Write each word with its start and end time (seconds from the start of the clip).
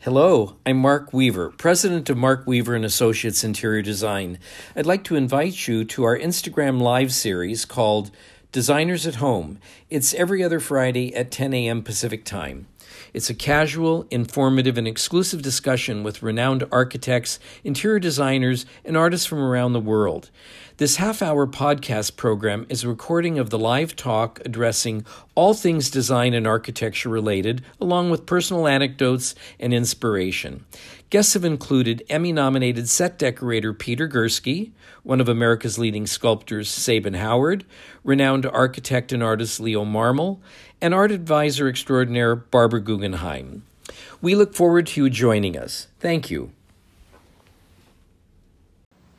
Hello, 0.00 0.56
I'm 0.66 0.78
Mark 0.78 1.12
Weaver, 1.12 1.50
president 1.50 2.10
of 2.10 2.16
Mark 2.16 2.46
Weaver 2.46 2.74
and 2.74 2.84
Associates 2.84 3.44
Interior 3.44 3.82
Design. 3.82 4.38
I'd 4.74 4.86
like 4.86 5.04
to 5.04 5.14
invite 5.14 5.68
you 5.68 5.84
to 5.84 6.02
our 6.04 6.18
Instagram 6.18 6.80
live 6.80 7.12
series 7.12 7.64
called 7.64 8.10
Designers 8.50 9.06
at 9.06 9.16
Home. 9.16 9.60
It's 9.90 10.14
every 10.14 10.42
other 10.42 10.58
Friday 10.58 11.14
at 11.14 11.30
10 11.30 11.54
a.m. 11.54 11.82
Pacific 11.82 12.24
Time. 12.24 12.66
It's 13.14 13.30
a 13.30 13.34
casual, 13.34 14.06
informative, 14.10 14.76
and 14.76 14.86
exclusive 14.86 15.42
discussion 15.42 16.02
with 16.02 16.22
renowned 16.22 16.64
architects, 16.70 17.38
interior 17.64 17.98
designers, 17.98 18.66
and 18.84 18.96
artists 18.96 19.26
from 19.26 19.38
around 19.38 19.72
the 19.72 19.80
world. 19.80 20.30
This 20.76 20.96
half 20.96 21.22
hour 21.22 21.46
podcast 21.46 22.16
program 22.16 22.64
is 22.68 22.84
a 22.84 22.88
recording 22.88 23.38
of 23.38 23.50
the 23.50 23.58
live 23.58 23.96
talk 23.96 24.40
addressing 24.44 25.04
all 25.34 25.54
things 25.54 25.90
design 25.90 26.34
and 26.34 26.46
architecture 26.46 27.08
related, 27.08 27.64
along 27.80 28.10
with 28.10 28.26
personal 28.26 28.68
anecdotes 28.68 29.34
and 29.58 29.74
inspiration. 29.74 30.64
Guests 31.10 31.34
have 31.34 31.44
included 31.44 32.04
Emmy 32.10 32.32
nominated 32.32 32.88
set 32.88 33.18
decorator 33.18 33.72
Peter 33.72 34.06
Gursky, 34.06 34.72
one 35.02 35.20
of 35.20 35.28
America's 35.28 35.78
leading 35.78 36.06
sculptors 36.06 36.68
Sabin 36.68 37.14
Howard, 37.14 37.64
renowned 38.04 38.44
architect 38.44 39.10
and 39.12 39.22
artist 39.22 39.58
Leo 39.58 39.84
Marmol, 39.84 40.38
and 40.80 40.94
art 40.94 41.10
advisor 41.10 41.68
extraordinaire 41.68 42.36
Barbara 42.36 42.80
Guggenheim. 42.80 43.64
We 44.20 44.34
look 44.34 44.54
forward 44.54 44.86
to 44.88 45.04
you 45.04 45.10
joining 45.10 45.56
us. 45.56 45.88
Thank 46.00 46.30
you. 46.30 46.52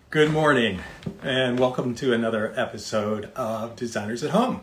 Good 0.10 0.32
morning, 0.32 0.80
and 1.22 1.60
welcome 1.60 1.94
to 1.96 2.14
another 2.14 2.54
episode 2.56 3.26
of 3.36 3.76
Designers 3.76 4.24
at 4.24 4.32
Home. 4.32 4.62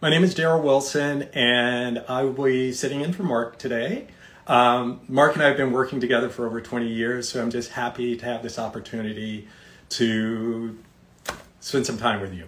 My 0.00 0.10
name 0.10 0.22
is 0.22 0.34
Daryl 0.34 0.62
Wilson, 0.62 1.24
and 1.32 2.04
I 2.08 2.22
will 2.22 2.44
be 2.44 2.72
sitting 2.72 3.00
in 3.00 3.12
for 3.12 3.24
Mark 3.24 3.58
today. 3.58 4.06
Um, 4.46 5.00
Mark 5.08 5.34
and 5.34 5.42
I 5.42 5.48
have 5.48 5.56
been 5.56 5.72
working 5.72 6.00
together 6.00 6.28
for 6.28 6.46
over 6.46 6.60
20 6.60 6.86
years, 6.86 7.28
so 7.28 7.42
I'm 7.42 7.50
just 7.50 7.72
happy 7.72 8.16
to 8.16 8.24
have 8.26 8.44
this 8.44 8.58
opportunity 8.58 9.48
to 9.88 10.78
spend 11.58 11.84
some 11.86 11.98
time 11.98 12.20
with 12.20 12.32
you. 12.32 12.44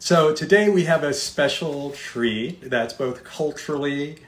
So 0.00 0.32
today 0.32 0.68
we 0.68 0.84
have 0.84 1.02
a 1.02 1.12
special 1.12 1.90
treat 1.90 2.70
that's 2.70 2.94
both 2.94 3.24
culturally 3.24 4.20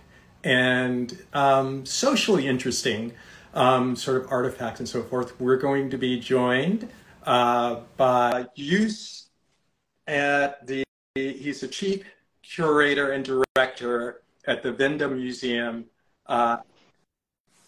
and 0.43 1.17
um, 1.33 1.87
socially 1.87 2.49
interesting, 2.49 3.13
um, 3.55 3.95
sort 3.95 4.21
of 4.21 4.33
artifacts 4.33 4.81
and 4.81 4.89
so 4.89 5.01
forth. 5.05 5.41
We're 5.41 5.59
going 5.59 5.89
to 5.91 5.97
be 5.97 6.19
joined 6.19 6.89
uh, 7.23 7.83
by 7.97 8.47
Use 8.57 9.29
at 10.09 10.67
the, 10.67 10.83
he's 11.15 11.61
the 11.61 11.69
chief 11.69 12.03
curator 12.43 13.13
and 13.13 13.25
director 13.25 14.23
at 14.49 14.65
the 14.65 14.73
Wende 14.73 15.09
Museum 15.17 15.85
uh, 16.27 16.57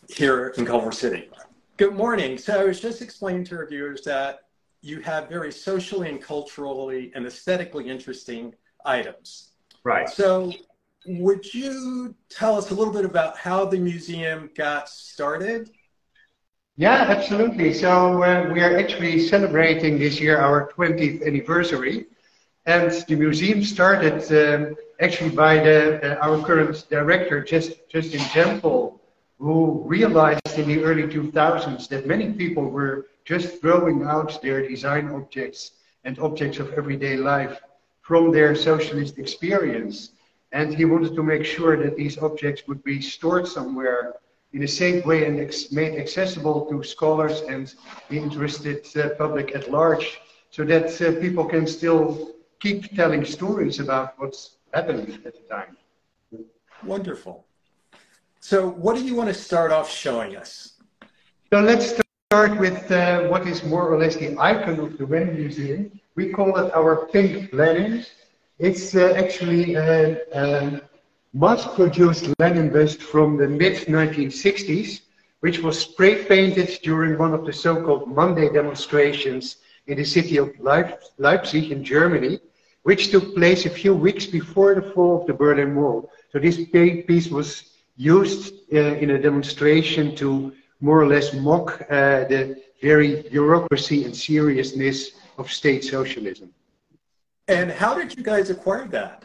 here 0.08 0.48
in 0.58 0.66
Culver 0.66 0.90
City. 0.90 1.30
Good 1.76 1.94
morning. 1.94 2.36
So 2.36 2.60
I 2.60 2.64
was 2.64 2.80
just 2.80 3.00
explaining 3.00 3.44
to 3.44 3.58
our 3.58 3.66
viewers 3.66 4.02
that 4.02 4.48
you 4.82 5.00
have 5.00 5.28
very 5.28 5.52
socially 5.52 6.08
and 6.08 6.20
culturally 6.20 7.12
and 7.14 7.26
aesthetically 7.26 7.88
interesting 7.88 8.54
items. 8.84 9.52
Right. 9.84 10.08
So 10.08 10.52
would 11.06 11.52
you 11.54 12.14
tell 12.28 12.56
us 12.56 12.70
a 12.70 12.74
little 12.74 12.92
bit 12.92 13.04
about 13.04 13.36
how 13.36 13.64
the 13.64 13.78
museum 13.78 14.50
got 14.54 14.88
started 14.88 15.70
yeah, 16.76 17.04
absolutely. 17.08 17.74
So 17.74 18.22
uh, 18.22 18.50
we 18.50 18.60
are 18.62 18.78
actually 18.78 19.28
celebrating 19.28 19.98
this 19.98 20.18
year 20.18 20.38
our 20.38 20.72
20th 20.72 21.26
anniversary, 21.26 22.06
and 22.64 22.90
the 23.08 23.14
museum 23.14 23.62
started 23.62 24.22
um, 24.32 24.74
actually 24.98 25.30
by 25.30 25.56
the, 25.56 26.18
uh, 26.18 26.26
our 26.26 26.42
current 26.42 26.86
director, 26.88 27.44
just 27.44 27.72
Justin 27.90 28.20
Jampol, 28.32 28.98
who 29.38 29.82
realized 29.84 30.56
in 30.56 30.66
the 30.66 30.82
early 30.82 31.02
2000s 31.02 31.88
that 31.88 32.06
many 32.06 32.32
people 32.32 32.64
were 32.64 33.06
just 33.24 33.60
throwing 33.60 34.04
out 34.04 34.40
their 34.42 34.66
design 34.66 35.08
objects 35.08 35.72
and 36.04 36.18
objects 36.18 36.58
of 36.58 36.72
everyday 36.74 37.16
life 37.16 37.60
from 38.00 38.32
their 38.32 38.54
socialist 38.54 39.18
experience. 39.18 40.10
And 40.52 40.74
he 40.74 40.84
wanted 40.84 41.14
to 41.14 41.22
make 41.22 41.44
sure 41.44 41.76
that 41.82 41.96
these 41.96 42.18
objects 42.18 42.66
would 42.66 42.82
be 42.84 43.00
stored 43.00 43.46
somewhere 43.46 44.14
in 44.52 44.62
a 44.62 44.68
safe 44.68 45.06
way 45.06 45.24
and 45.24 45.40
ex 45.40 45.72
made 45.72 45.98
accessible 45.98 46.66
to 46.66 46.82
scholars 46.82 47.40
and 47.48 47.74
the 48.10 48.18
interested 48.18 48.86
uh, 48.96 49.10
public 49.16 49.54
at 49.54 49.70
large 49.70 50.20
so 50.50 50.62
that 50.64 51.00
uh, 51.00 51.18
people 51.20 51.44
can 51.46 51.66
still 51.66 52.32
keep 52.60 52.94
telling 52.94 53.24
stories 53.24 53.80
about 53.80 54.18
what's 54.18 54.56
happening 54.74 55.18
at 55.24 55.34
the 55.34 55.44
time. 55.48 55.76
Wonderful. 56.84 57.46
So 58.40 58.68
what 58.68 58.96
do 58.96 59.04
you 59.04 59.14
want 59.14 59.28
to 59.28 59.34
start 59.34 59.72
off 59.72 59.88
showing 59.90 60.36
us? 60.36 60.74
So 61.50 61.60
let's 61.60 61.94
start 62.32 62.58
with 62.58 62.90
uh, 62.90 63.28
what 63.28 63.46
is 63.46 63.62
more 63.62 63.86
or 63.86 63.98
less 63.98 64.16
the 64.16 64.34
icon 64.38 64.80
of 64.80 64.96
the 64.96 65.04
Wende 65.04 65.36
Museum. 65.36 66.00
We 66.14 66.30
call 66.30 66.56
it 66.56 66.72
our 66.72 67.04
pink 67.08 67.52
Lenin. 67.52 68.06
It's 68.58 68.94
uh, 68.94 69.12
actually 69.18 69.74
a, 69.74 70.16
um, 70.32 70.80
mass-produced 71.34 72.32
Lenin 72.38 72.70
bust 72.72 73.02
from 73.02 73.36
the 73.36 73.46
mid-1960s, 73.46 75.02
which 75.40 75.58
was 75.58 75.78
spray-painted 75.78 76.78
during 76.82 77.18
one 77.18 77.34
of 77.34 77.44
the 77.44 77.52
so-called 77.52 78.08
Monday 78.08 78.48
demonstrations 78.50 79.58
in 79.86 79.98
the 79.98 80.04
city 80.04 80.38
of 80.38 80.58
Leipzig 80.58 81.70
in 81.70 81.84
Germany, 81.84 82.40
which 82.84 83.10
took 83.10 83.34
place 83.34 83.66
a 83.66 83.76
few 83.82 83.94
weeks 83.94 84.24
before 84.24 84.74
the 84.74 84.90
fall 84.92 85.20
of 85.20 85.26
the 85.26 85.34
Berlin 85.34 85.76
Wall. 85.76 86.10
So 86.30 86.38
this 86.38 86.56
piece 86.64 87.28
was 87.28 87.72
used 87.98 88.54
uh, 88.72 88.78
in 89.02 89.10
a 89.10 89.18
demonstration 89.18 90.16
to 90.16 90.54
more 90.82 91.00
or 91.00 91.06
less 91.06 91.32
mock 91.32 91.80
uh, 91.88 92.24
the 92.24 92.60
very 92.82 93.22
bureaucracy 93.30 94.04
and 94.04 94.14
seriousness 94.14 95.12
of 95.38 95.50
state 95.50 95.84
socialism. 95.84 96.52
And 97.48 97.70
how 97.70 97.94
did 97.94 98.14
you 98.16 98.22
guys 98.22 98.50
acquire 98.50 98.86
that? 98.88 99.24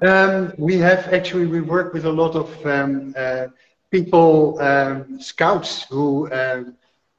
Um, 0.00 0.52
we 0.58 0.76
have 0.78 1.12
actually, 1.12 1.46
we 1.46 1.60
work 1.60 1.92
with 1.92 2.04
a 2.04 2.12
lot 2.22 2.34
of 2.36 2.66
um, 2.66 3.14
uh, 3.16 3.46
people, 3.90 4.60
um, 4.60 5.20
scouts 5.20 5.84
who 5.84 6.30
um, 6.32 6.76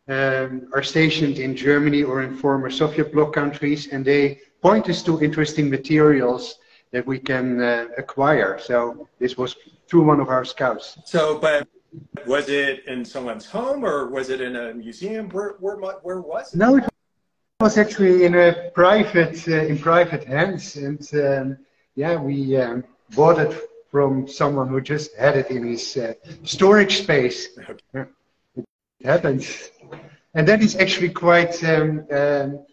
um, 0.07 0.69
are 0.73 0.83
stationed 0.83 1.39
in 1.39 1.55
Germany 1.55 2.03
or 2.03 2.21
in 2.21 2.37
former 2.37 2.69
Soviet 2.69 3.11
bloc 3.11 3.33
countries, 3.33 3.87
and 3.91 4.05
they 4.05 4.39
point 4.61 4.89
us 4.89 5.03
to 5.03 5.21
interesting 5.21 5.69
materials 5.69 6.59
that 6.91 7.05
we 7.05 7.19
can 7.19 7.61
uh, 7.61 7.87
acquire. 7.97 8.57
So 8.59 9.07
this 9.19 9.37
was 9.37 9.55
through 9.87 10.03
one 10.03 10.19
of 10.19 10.29
our 10.29 10.45
scouts. 10.45 10.97
So, 11.05 11.37
but 11.39 11.67
was 12.25 12.49
it 12.49 12.85
in 12.85 13.05
someone's 13.05 13.45
home 13.45 13.85
or 13.85 14.09
was 14.09 14.29
it 14.29 14.41
in 14.41 14.55
a 14.55 14.73
museum? 14.73 15.29
Where, 15.29 15.55
where, 15.59 15.77
where 15.77 16.21
was 16.21 16.53
it? 16.53 16.57
No, 16.57 16.77
it 16.77 16.85
was 17.59 17.77
actually 17.77 18.25
in 18.25 18.35
a 18.35 18.71
private, 18.73 19.47
uh, 19.47 19.65
in 19.65 19.77
private 19.77 20.23
hands, 20.25 20.75
and 20.75 21.01
um, 21.13 21.57
yeah, 21.95 22.15
we 22.15 22.57
um, 22.57 22.83
bought 23.15 23.39
it 23.39 23.59
from 23.89 24.27
someone 24.27 24.67
who 24.67 24.81
just 24.81 25.15
had 25.15 25.37
it 25.37 25.49
in 25.49 25.65
his 25.65 25.97
uh, 25.97 26.13
storage 26.43 26.99
space. 26.99 27.57
Okay. 27.57 28.09
It 28.55 28.65
happens. 29.05 29.71
And 30.33 30.47
that 30.47 30.61
is 30.61 30.75
actually 30.75 31.09
quite 31.09 31.63
um, 31.63 32.05
um, 32.11 32.65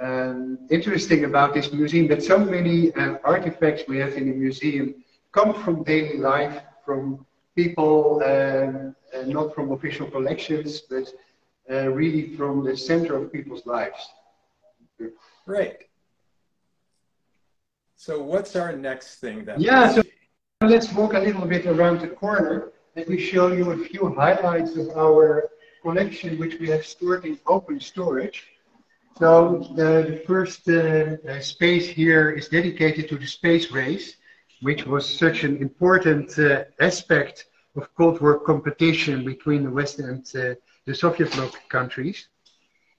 um, 0.00 0.58
interesting 0.70 1.24
about 1.24 1.52
this 1.52 1.72
museum 1.72 2.08
that 2.08 2.22
so 2.22 2.38
many 2.38 2.94
uh, 2.94 3.18
artifacts 3.24 3.82
we 3.88 3.98
have 3.98 4.14
in 4.14 4.30
the 4.30 4.34
museum 4.34 5.04
come 5.32 5.52
from 5.52 5.82
daily 5.84 6.16
life, 6.16 6.62
from 6.84 7.26
people, 7.54 8.22
um, 8.24 8.94
uh, 9.14 9.22
not 9.26 9.54
from 9.54 9.72
official 9.72 10.10
collections, 10.10 10.80
but 10.80 11.08
uh, 11.70 11.88
really 11.88 12.34
from 12.36 12.64
the 12.64 12.76
center 12.76 13.16
of 13.16 13.32
people's 13.32 13.66
lives. 13.66 14.08
Right. 15.46 15.78
So 17.96 18.22
what's 18.22 18.56
our 18.56 18.72
next 18.72 19.16
thing 19.16 19.44
that 19.44 19.60
Yeah, 19.60 19.92
so 19.92 20.02
let's 20.62 20.92
walk 20.92 21.14
a 21.14 21.18
little 21.18 21.46
bit 21.46 21.66
around 21.66 22.00
the 22.00 22.08
corner 22.08 22.72
and 22.96 23.06
we 23.06 23.18
show 23.18 23.52
you 23.52 23.72
a 23.72 23.78
few 23.78 24.14
highlights 24.14 24.76
of 24.76 24.88
our 24.96 25.50
collection 25.82 26.38
which 26.38 26.58
we 26.58 26.68
have 26.68 26.84
stored 26.84 27.24
in 27.24 27.38
open 27.46 27.80
storage. 27.80 28.46
So 29.18 29.66
the, 29.76 29.90
the 30.10 30.22
first 30.26 30.68
uh, 30.68 31.16
uh, 31.28 31.40
space 31.40 31.86
here 31.88 32.30
is 32.30 32.48
dedicated 32.48 33.08
to 33.10 33.18
the 33.18 33.26
space 33.26 33.70
race, 33.70 34.16
which 34.62 34.86
was 34.86 35.06
such 35.06 35.44
an 35.44 35.56
important 35.58 36.38
uh, 36.38 36.64
aspect 36.80 37.46
of 37.76 37.94
Cold 37.94 38.20
War 38.20 38.38
competition 38.40 39.24
between 39.24 39.64
the 39.64 39.70
West 39.70 39.98
and 39.98 40.24
uh, 40.34 40.54
the 40.86 40.94
Soviet 40.94 41.32
bloc 41.32 41.54
countries. 41.68 42.28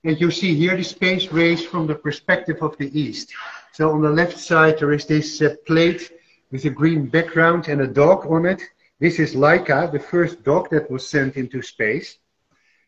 And 0.04 0.19
you 0.19 0.31
see 0.31 0.56
here 0.56 0.75
the 0.75 0.84
space 0.84 1.31
race 1.31 1.63
from 1.63 1.88
the 1.88 1.96
perspective 1.96 2.58
of 2.62 2.78
the 2.78 2.90
East. 3.00 3.34
So 3.74 3.92
on 3.92 4.02
the 4.02 4.10
left 4.10 4.38
side, 4.40 4.80
there 4.80 4.94
is 4.94 5.06
this 5.06 5.42
uh, 5.42 5.56
plate 5.68 6.12
with 6.52 6.66
a 6.66 6.69
green 6.69 7.08
background 7.08 7.68
and 7.68 7.81
a 7.81 7.88
dog 7.88 8.25
on 8.25 8.46
it. 8.46 8.62
This 9.00 9.19
is 9.19 9.36
Laika, 9.36 9.92
the 9.92 10.00
first 10.00 10.44
dog 10.44 10.69
that 10.72 10.90
was 10.90 11.07
sent 11.07 11.36
into 11.36 11.62
space. 11.62 12.18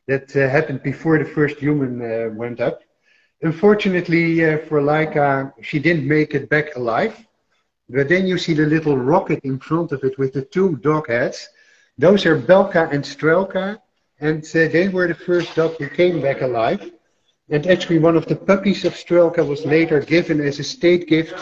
That 0.08 0.36
uh, 0.36 0.50
happened 0.50 0.84
before 0.84 1.18
the 1.18 1.30
first 1.38 1.58
human 1.58 2.02
uh, 2.02 2.30
went 2.34 2.60
up. 2.60 2.82
unfortunately 3.42 4.44
uh, 4.46 4.58
for 4.68 4.82
Laika, 4.82 5.54
she 5.62 5.80
didn't 5.80 6.08
make 6.08 6.34
it 6.34 6.50
back 6.50 6.76
alive. 6.76 7.16
But 7.90 8.10
then 8.10 8.26
you 8.26 8.38
see 8.38 8.54
the 8.54 8.66
little 8.66 8.98
rocket 8.98 9.42
in 9.44 9.60
front 9.60 9.92
of 9.92 10.04
it 10.04 10.18
with 10.18 10.34
the 10.34 10.42
two 10.42 10.78
dog 10.78 11.08
heads. 11.08 11.50
Those 11.98 12.26
are 12.26 12.40
Belka 12.40 12.92
and 12.92 13.04
Strelka, 13.04 13.80
and 14.20 14.44
uh, 14.44 14.68
they 14.70 14.88
were 14.90 15.08
the 15.08 15.16
first 15.16 15.56
dog 15.56 15.76
who 15.78 15.90
came 15.90 16.22
back 16.22 16.42
alive. 16.42 16.92
And 17.50 17.68
actually, 17.68 18.00
one 18.00 18.16
of 18.16 18.26
the 18.26 18.36
puppies 18.36 18.86
of 18.86 18.94
Strelka 18.94 19.46
was 19.46 19.66
later 19.66 20.00
given 20.00 20.40
as 20.40 20.60
a 20.60 20.64
state 20.64 21.08
gift 21.08 21.36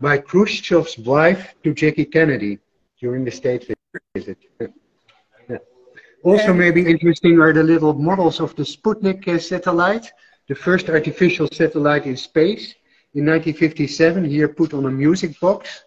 by 0.00 0.18
Khrushchev's 0.18 0.98
wife 0.98 1.54
to 1.64 1.74
Jackie 1.74 2.04
Kennedy 2.04 2.58
during 3.00 3.24
the 3.24 3.30
state 3.30 3.70
visit. 4.14 4.38
Also, 6.24 6.52
maybe 6.52 6.84
interesting 6.84 7.40
are 7.40 7.52
the 7.52 7.62
little 7.62 7.94
models 7.94 8.40
of 8.40 8.54
the 8.56 8.64
Sputnik 8.64 9.28
uh, 9.28 9.38
satellite, 9.38 10.10
the 10.48 10.54
first 10.54 10.90
artificial 10.90 11.46
satellite 11.52 12.06
in 12.06 12.16
space 12.16 12.74
in 13.14 13.24
1957, 13.24 14.24
here 14.24 14.48
put 14.48 14.74
on 14.74 14.86
a 14.86 14.90
music 14.90 15.38
box. 15.38 15.84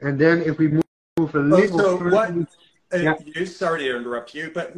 And 0.00 0.18
then 0.18 0.42
if 0.42 0.58
we 0.58 0.68
move 0.68 0.82
a 1.18 1.38
oh, 1.38 1.40
little 1.40 1.78
so 1.78 1.98
further, 1.98 2.10
what, 2.10 2.34
yeah. 2.92 3.14
you, 3.24 3.46
sorry 3.46 3.84
to 3.84 3.96
interrupt 3.96 4.34
you, 4.34 4.50
but 4.54 4.74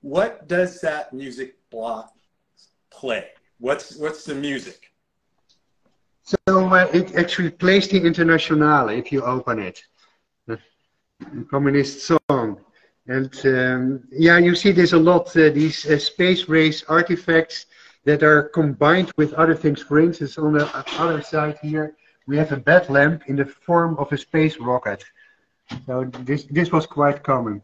what 0.00 0.48
does 0.48 0.80
that 0.80 1.12
music 1.12 1.56
block 1.70 2.12
play? 2.90 3.28
What's 3.58 3.96
what's 3.96 4.24
the 4.24 4.34
music? 4.34 4.90
So 6.24 6.36
uh, 6.48 6.88
it 6.92 7.14
actually 7.16 7.50
plays 7.50 7.88
the 7.88 8.00
Internationale 8.00 8.88
if 8.88 9.12
you 9.12 9.22
open 9.22 9.58
it, 9.58 9.82
the 10.46 10.58
communist 11.50 12.02
song. 12.02 12.60
And 13.08 13.34
um, 13.44 14.04
yeah, 14.10 14.38
you 14.38 14.54
see 14.54 14.72
this 14.72 14.92
a 14.92 14.98
lot, 14.98 15.36
uh, 15.36 15.50
these 15.50 15.84
uh, 15.86 15.98
space 15.98 16.48
race 16.48 16.84
artifacts 16.88 17.66
that 18.04 18.22
are 18.22 18.44
combined 18.44 19.10
with 19.16 19.32
other 19.34 19.54
things. 19.54 19.82
For 19.82 20.00
instance, 20.00 20.38
on 20.38 20.54
the 20.54 20.68
other 20.98 21.22
side 21.22 21.58
here, 21.60 21.96
we 22.26 22.36
have 22.36 22.52
a 22.52 22.56
bed 22.56 22.88
lamp 22.88 23.24
in 23.26 23.36
the 23.36 23.46
form 23.46 23.96
of 23.98 24.12
a 24.12 24.18
space 24.18 24.58
rocket. 24.58 25.04
So 25.86 26.04
this, 26.20 26.44
this 26.44 26.70
was 26.70 26.86
quite 26.86 27.22
common. 27.22 27.62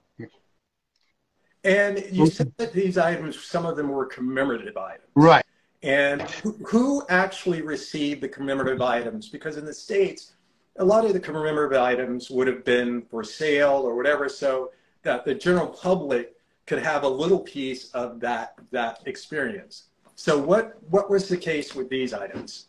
And 1.64 2.04
you 2.10 2.26
said 2.28 2.52
that 2.56 2.72
these 2.72 2.96
items, 2.96 3.44
some 3.44 3.66
of 3.66 3.76
them 3.76 3.88
were 3.88 4.06
commemorative 4.06 4.76
items. 4.76 5.08
Right. 5.14 5.44
And 5.82 6.22
who, 6.22 7.04
actually 7.08 7.62
received 7.62 8.20
the 8.20 8.28
commemorative 8.28 8.82
items? 8.82 9.28
Because 9.28 9.56
in 9.56 9.64
the 9.64 9.74
States, 9.74 10.32
a 10.78 10.84
lot 10.84 11.04
of 11.04 11.12
the 11.12 11.20
commemorative 11.20 11.78
items 11.78 12.30
would 12.30 12.46
have 12.46 12.64
been 12.64 13.02
for 13.02 13.22
sale 13.22 13.82
or 13.84 13.94
whatever, 13.94 14.28
so 14.28 14.70
that 15.02 15.24
the 15.24 15.34
general 15.34 15.68
public 15.68 16.34
could 16.66 16.80
have 16.80 17.02
a 17.02 17.08
little 17.08 17.40
piece 17.40 17.90
of 17.90 18.20
that, 18.20 18.54
that 18.70 19.00
experience. 19.06 19.84
So 20.14 20.38
what, 20.38 20.78
what 20.90 21.10
was 21.10 21.28
the 21.28 21.36
case 21.36 21.74
with 21.74 21.88
these 21.88 22.12
items? 22.12 22.67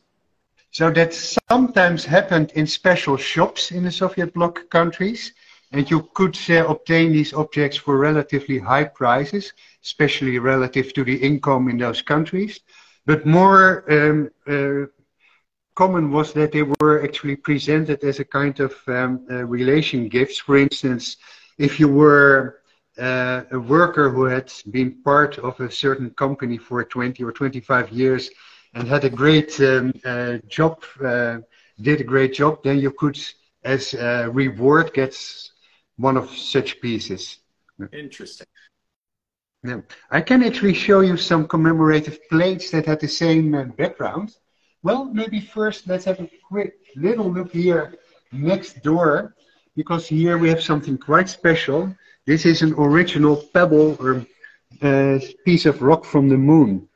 So 0.71 0.91
that 0.91 1.13
sometimes 1.13 2.05
happened 2.05 2.51
in 2.55 2.67
special 2.67 3.17
shops 3.17 3.71
in 3.71 3.83
the 3.83 3.91
Soviet 3.91 4.33
bloc 4.33 4.69
countries, 4.69 5.33
and 5.71 5.89
you 5.89 6.09
could 6.13 6.37
uh, 6.49 6.67
obtain 6.67 7.11
these 7.11 7.33
objects 7.33 7.77
for 7.77 7.97
relatively 7.97 8.59
high 8.59 8.85
prices, 8.85 9.53
especially 9.83 10.37
relative 10.39 10.93
to 10.93 11.03
the 11.03 11.15
income 11.15 11.69
in 11.69 11.77
those 11.77 12.01
countries. 12.01 12.59
But 13.05 13.25
more 13.25 13.83
um, 13.91 14.29
uh, 14.47 14.87
common 15.75 16.11
was 16.11 16.33
that 16.33 16.51
they 16.51 16.63
were 16.79 17.03
actually 17.03 17.35
presented 17.35 18.03
as 18.03 18.19
a 18.19 18.25
kind 18.25 18.59
of 18.59 18.73
um, 18.87 19.25
uh, 19.29 19.45
relation 19.45 20.07
gifts. 20.07 20.37
For 20.37 20.57
instance, 20.57 21.17
if 21.57 21.79
you 21.79 21.87
were 21.87 22.59
uh, 22.99 23.43
a 23.51 23.59
worker 23.59 24.09
who 24.09 24.25
had 24.25 24.51
been 24.71 25.01
part 25.03 25.39
of 25.39 25.59
a 25.59 25.71
certain 25.71 26.11
company 26.11 26.57
for 26.57 26.83
20 26.83 27.23
or 27.23 27.31
25 27.31 27.89
years 27.91 28.29
and 28.73 28.87
had 28.87 29.03
a 29.03 29.09
great 29.09 29.59
um, 29.61 29.93
uh, 30.05 30.37
job, 30.47 30.83
uh, 31.03 31.39
did 31.81 32.01
a 32.01 32.03
great 32.03 32.33
job, 32.33 32.63
then 32.63 32.79
you 32.79 32.91
could, 32.91 33.17
as 33.63 33.93
a 33.93 34.29
reward, 34.29 34.93
get 34.93 35.15
one 35.97 36.17
of 36.17 36.29
such 36.29 36.81
pieces. 36.81 37.37
Interesting. 37.93 38.47
Yeah. 39.63 39.81
I 40.11 40.21
can 40.21 40.43
actually 40.43 40.73
show 40.73 41.01
you 41.01 41.17
some 41.17 41.47
commemorative 41.47 42.19
plates 42.29 42.71
that 42.71 42.85
had 42.85 42.99
the 42.99 43.07
same 43.07 43.53
uh, 43.55 43.63
background. 43.63 44.35
Well, 44.83 45.05
maybe 45.05 45.41
first 45.41 45.87
let's 45.87 46.05
have 46.05 46.19
a 46.19 46.29
quick 46.47 46.73
little 46.95 47.31
look 47.31 47.51
here 47.51 47.95
next 48.31 48.83
door, 48.83 49.35
because 49.75 50.07
here 50.07 50.37
we 50.37 50.49
have 50.49 50.61
something 50.61 50.97
quite 50.97 51.29
special. 51.29 51.95
This 52.25 52.45
is 52.45 52.61
an 52.61 52.73
original 52.73 53.37
pebble 53.53 53.97
or 53.99 54.25
uh, 54.81 55.19
piece 55.45 55.65
of 55.65 55.81
rock 55.81 56.03
from 56.03 56.27
the 56.27 56.37
moon, 56.37 56.88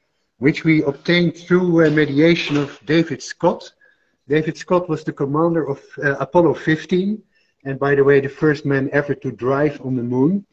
which 0.44 0.66
we 0.66 0.84
obtained 0.84 1.38
through 1.38 1.86
uh, 1.86 1.90
mediation 1.90 2.58
of 2.58 2.78
David 2.86 3.24
Scott. 3.24 3.72
David 4.28 4.58
Scott 4.58 4.90
was 4.90 5.02
the 5.06 5.14
commander 5.14 5.70
of 5.70 5.80
uh, 6.04 6.18
Apollo 6.20 6.56
15, 6.56 7.24
and 7.64 7.80
by 7.80 7.96
the 7.96 8.04
way, 8.04 8.20
the 8.20 8.28
first 8.28 8.66
man 8.66 8.90
ever 8.92 9.16
to 9.16 9.32
drive 9.32 9.80
on 9.86 9.96
the 9.96 10.04
moon. 10.04 10.46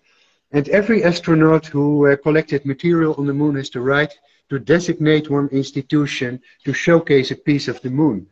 And 0.52 0.69
every 0.69 1.02
astronaut 1.02 1.66
who 1.66 2.06
uh, 2.06 2.14
collected 2.14 2.64
material 2.64 3.16
on 3.19 3.26
the 3.26 3.34
moon 3.34 3.56
has 3.56 3.69
the 3.69 3.81
right 3.81 4.12
to 4.48 4.60
designate 4.60 5.28
one 5.28 5.48
institution 5.48 6.40
to 6.64 6.72
showcase 6.72 7.32
a 7.32 7.42
piece 7.50 7.66
of 7.66 7.82
the 7.82 7.90
moon. 7.90 8.28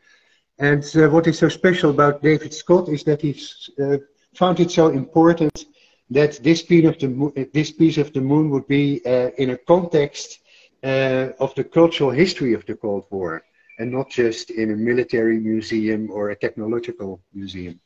And 0.61 0.85
uh, 0.95 1.09
what 1.09 1.27
is 1.27 1.41
so 1.41 1.49
special 1.49 1.91
about 1.91 2.23
David 2.23 2.55
Scott 2.55 2.89
is 2.89 3.03
that 3.03 3.21
he 3.21 3.35
uh, 3.83 3.97
found 4.33 4.61
it 4.61 4.71
so 4.71 4.91
important 4.91 5.65
that 6.11 6.41
this 6.45 6.63
piece 6.63 6.87
of 6.87 7.01
the 7.01 7.09
moon, 7.09 7.33
this 7.53 7.73
piece 7.73 7.99
of 7.99 8.13
the 8.13 8.21
moon 8.21 8.49
would 8.51 8.69
be 8.69 9.01
uh, 9.05 9.31
in 9.39 9.51
a 9.51 9.59
context 9.59 10.39
uh, 10.85 11.29
of 11.41 11.55
the 11.55 11.65
cultural 11.65 12.11
history 12.11 12.55
of 12.55 12.65
the 12.67 12.75
Cold 12.75 13.05
War, 13.11 13.43
and 13.79 13.93
not 13.93 14.11
just 14.11 14.51
in 14.51 14.73
a 14.73 14.77
military 14.77 15.39
museum 15.39 16.11
or 16.11 16.31
a 16.31 16.37
technological 16.37 17.21
museum. 17.35 17.81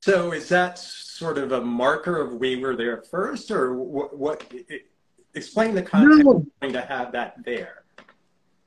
So 0.00 0.32
is 0.32 0.48
that 0.48 0.78
sort 0.78 1.38
of 1.38 1.52
a 1.52 1.60
marker 1.60 2.20
of 2.20 2.34
we 2.34 2.56
were 2.56 2.76
there 2.76 3.02
first, 3.02 3.50
or 3.50 3.74
what? 3.74 4.16
what 4.16 4.52
explain 5.34 5.74
the 5.74 5.82
context 5.82 6.24
no. 6.24 6.36
of 6.36 6.46
going 6.60 6.72
to 6.72 6.80
have 6.82 7.12
that 7.12 7.36
there. 7.44 7.84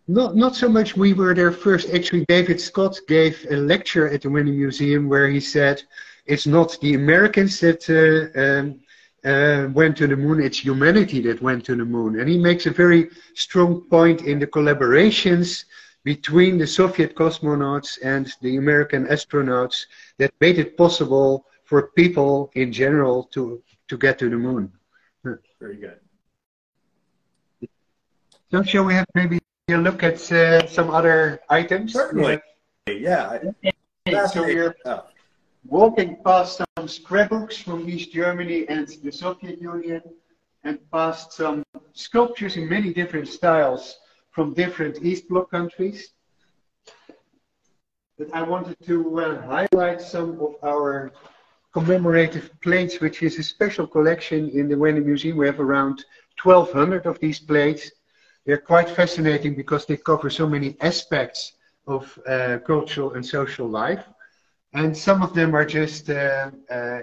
Not, 0.07 0.35
not 0.35 0.55
so 0.55 0.69
much 0.69 0.95
we 0.95 1.13
were 1.13 1.33
there 1.33 1.51
first. 1.51 1.89
Actually, 1.89 2.25
David 2.27 2.61
Scott 2.61 2.99
gave 3.07 3.45
a 3.49 3.55
lecture 3.55 4.07
at 4.07 4.21
the 4.21 4.29
Whitney 4.29 4.51
Museum 4.51 5.09
where 5.09 5.27
he 5.27 5.39
said 5.39 5.81
it's 6.27 6.45
not 6.45 6.77
the 6.81 6.93
Americans 6.93 7.59
that 7.59 7.89
uh, 7.89 8.39
um, 8.39 8.79
uh, 9.25 9.67
went 9.73 9.97
to 9.97 10.07
the 10.07 10.15
moon, 10.15 10.41
it's 10.41 10.59
humanity 10.59 11.19
that 11.21 11.41
went 11.41 11.65
to 11.65 11.75
the 11.75 11.85
moon. 11.85 12.19
And 12.19 12.29
he 12.29 12.37
makes 12.37 12.65
a 12.65 12.71
very 12.71 13.09
strong 13.33 13.81
point 13.89 14.21
in 14.21 14.39
the 14.39 14.47
collaborations 14.47 15.65
between 16.03 16.57
the 16.57 16.67
Soviet 16.67 17.15
cosmonauts 17.15 17.97
and 18.03 18.31
the 18.41 18.57
American 18.57 19.07
astronauts 19.07 19.85
that 20.19 20.31
made 20.39 20.59
it 20.59 20.77
possible 20.77 21.45
for 21.63 21.87
people 21.95 22.51
in 22.53 22.71
general 22.71 23.23
to, 23.33 23.61
to 23.87 23.97
get 23.97 24.19
to 24.19 24.29
the 24.29 24.37
moon. 24.37 24.71
Very 25.59 25.77
good. 25.77 25.99
So 28.51 28.61
shall 28.61 28.85
we 28.85 28.93
have 28.93 29.07
maybe 29.15 29.39
a 29.69 29.77
look 29.77 30.03
at 30.03 30.31
uh, 30.31 30.67
some 30.67 30.91
other 30.91 31.41
items? 31.49 31.93
Certainly. 31.93 32.39
Yeah. 32.87 33.39
yeah. 34.05 34.27
So 34.27 34.43
we're 34.43 34.75
walking 35.67 36.17
past 36.23 36.61
some 36.77 36.87
scrapbooks 36.87 37.57
from 37.57 37.89
East 37.89 38.11
Germany 38.11 38.65
and 38.69 38.87
the 39.03 39.11
Soviet 39.11 39.61
Union 39.61 40.01
and 40.63 40.79
past 40.91 41.33
some 41.33 41.63
sculptures 41.93 42.57
in 42.57 42.69
many 42.69 42.93
different 42.93 43.27
styles 43.27 43.97
from 44.31 44.53
different 44.53 45.03
East 45.03 45.27
Bloc 45.27 45.49
countries. 45.49 46.09
But 48.17 48.33
I 48.33 48.43
wanted 48.43 48.77
to 48.85 49.19
uh, 49.19 49.41
highlight 49.41 50.01
some 50.01 50.39
of 50.39 50.55
our 50.63 51.11
commemorative 51.73 52.49
plates, 52.61 53.01
which 53.01 53.21
is 53.21 53.37
a 53.37 53.43
special 53.43 53.85
collection 53.85 54.49
in 54.49 54.69
the 54.69 54.75
Wende 54.75 55.03
Museum. 55.03 55.37
We 55.37 55.47
have 55.47 55.59
around 55.59 56.05
1,200 56.41 57.05
of 57.05 57.19
these 57.19 57.39
plates. 57.39 57.91
They're 58.45 58.57
quite 58.57 58.89
fascinating 58.89 59.55
because 59.55 59.85
they 59.85 59.97
cover 59.97 60.29
so 60.29 60.47
many 60.47 60.77
aspects 60.79 61.53
of 61.87 62.17
uh, 62.27 62.59
cultural 62.65 63.13
and 63.13 63.25
social 63.25 63.67
life. 63.67 64.05
And 64.75 64.95
some 64.95 65.23
of 65.23 65.33
them 65.33 65.55
are 65.55 65.65
just 65.65 66.09
uh, 66.09 66.51
uh, 66.69 66.99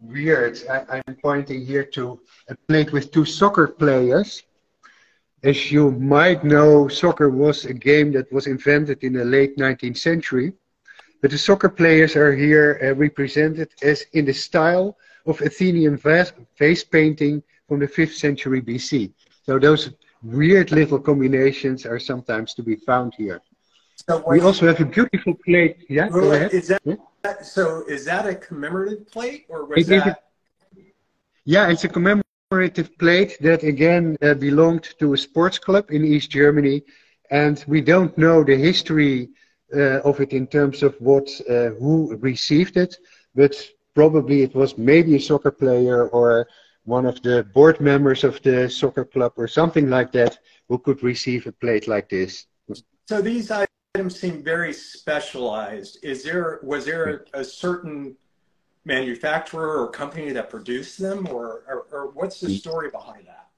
weird. 0.00 0.60
I, 0.70 1.02
am 1.08 1.16
pointing 1.22 1.64
here 1.64 1.84
to 1.96 2.20
a 2.48 2.54
plate 2.68 2.92
with 2.92 3.10
two 3.10 3.24
soccer 3.24 3.66
players 3.66 4.42
as 5.44 5.70
you 5.70 5.92
might 5.92 6.42
know, 6.42 6.88
soccer 6.88 7.30
was 7.30 7.64
a 7.64 7.72
game 7.72 8.12
that 8.12 8.32
was 8.32 8.46
invented 8.46 9.04
in 9.04 9.12
the 9.12 9.24
late 9.24 9.56
19th 9.56 9.98
century. 9.98 10.52
But 11.22 11.30
the 11.30 11.38
soccer 11.38 11.68
players 11.68 12.16
are 12.16 12.34
here 12.34 12.80
uh, 12.82 12.94
represented 12.94 13.70
as 13.82 14.04
in 14.12 14.24
the 14.24 14.34
style 14.34 14.96
of 15.26 15.40
Athenian 15.40 15.96
vase, 15.96 16.32
painting 16.84 17.42
from 17.68 17.80
the 17.80 17.86
5th 17.86 18.14
century 18.14 18.60
BC. 18.62 19.12
So 19.44 19.58
those 19.58 19.90
weird 20.22 20.72
little 20.72 20.98
combinations 20.98 21.86
are 21.86 21.98
sometimes 21.98 22.54
to 22.54 22.62
be 22.62 22.76
found 22.76 23.14
here. 23.14 23.40
So 24.06 24.22
we 24.26 24.40
also 24.40 24.66
have 24.66 24.80
a 24.80 24.84
beautiful 24.84 25.34
plate. 25.44 25.78
Yeah, 25.88 26.08
well, 26.08 26.32
is 26.32 26.68
that, 26.68 26.82
yeah? 26.84 26.96
so? 27.42 27.84
Is 27.88 28.04
that 28.04 28.26
a 28.26 28.34
commemorative 28.34 29.10
plate, 29.10 29.46
or 29.48 29.64
was 29.64 29.88
it, 29.88 30.04
that? 30.04 30.22
yeah, 31.44 31.68
it's 31.68 31.84
a 31.84 31.88
commemorative 31.88 32.24
commemorative 32.50 32.96
plate 32.98 33.36
that 33.40 33.62
again 33.62 34.16
uh, 34.22 34.32
belonged 34.32 34.88
to 34.98 35.12
a 35.12 35.18
sports 35.18 35.58
club 35.58 35.90
in 35.90 36.02
East 36.04 36.30
Germany. 36.30 36.82
and 37.30 37.62
we 37.68 37.82
don't 37.82 38.16
know 38.16 38.42
the 38.42 38.56
history 38.56 39.28
uh, 39.76 40.00
of 40.00 40.18
it 40.18 40.32
in 40.32 40.46
terms 40.46 40.82
of 40.82 40.94
what 40.98 41.28
uh, 41.50 41.68
who 41.78 42.16
received 42.20 42.78
it, 42.78 42.96
but 43.34 43.54
probably 43.94 44.40
it 44.42 44.54
was 44.54 44.78
maybe 44.78 45.14
a 45.16 45.20
soccer 45.20 45.50
player 45.50 46.08
or 46.08 46.48
one 46.84 47.04
of 47.04 47.20
the 47.22 47.44
board 47.52 47.78
members 47.80 48.24
of 48.24 48.40
the 48.42 48.70
soccer 48.70 49.04
club 49.04 49.32
or 49.36 49.46
something 49.46 49.90
like 49.90 50.10
that 50.12 50.38
who 50.68 50.78
could 50.78 51.02
receive 51.02 51.46
a 51.46 51.52
plate 51.52 51.86
like 51.86 52.08
this. 52.08 52.46
So 53.10 53.20
these 53.20 53.50
items 53.98 54.20
seem 54.20 54.44
very 54.44 54.72
specialized. 54.72 55.98
Is 56.04 56.22
there 56.22 56.60
was 56.62 56.84
there 56.84 57.24
a, 57.34 57.40
a 57.40 57.44
certain 57.44 58.14
manufacturer 58.84 59.82
or 59.82 59.90
company 59.90 60.30
that 60.30 60.48
produced 60.50 61.00
them, 61.00 61.26
or, 61.28 61.64
or, 61.68 61.86
or 61.90 62.10
what's 62.12 62.40
the 62.40 62.48
story 62.48 62.90
behind 62.90 63.26
that? 63.26 63.48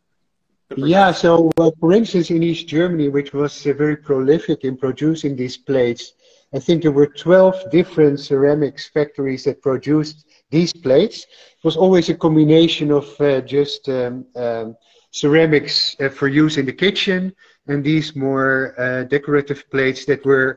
Yeah, 0.78 1.12
so 1.12 1.50
uh, 1.58 1.70
for 1.78 1.92
instance, 1.92 2.30
in 2.30 2.42
East 2.42 2.68
Germany, 2.68 3.08
which 3.10 3.34
was 3.34 3.66
uh, 3.66 3.74
very 3.74 3.96
prolific 3.96 4.64
in 4.64 4.78
producing 4.78 5.36
these 5.36 5.58
plates, 5.58 6.14
I 6.54 6.58
think 6.58 6.82
there 6.82 6.92
were 6.92 7.08
12 7.08 7.70
different 7.70 8.18
ceramics 8.18 8.88
factories 8.88 9.44
that 9.44 9.60
produced 9.60 10.24
these 10.50 10.72
plates. 10.72 11.24
It 11.58 11.64
was 11.64 11.76
always 11.76 12.08
a 12.08 12.14
combination 12.14 12.90
of 12.92 13.06
uh, 13.20 13.42
just 13.42 13.88
um, 13.90 14.24
um, 14.36 14.76
ceramics 15.10 15.96
uh, 16.00 16.08
for 16.08 16.28
use 16.28 16.56
in 16.56 16.64
the 16.64 16.72
kitchen 16.72 17.34
and 17.70 17.84
these 17.84 18.16
more 18.16 18.74
uh, 18.78 19.04
decorative 19.04 19.60
plates 19.70 20.04
that 20.04 20.24
were 20.24 20.50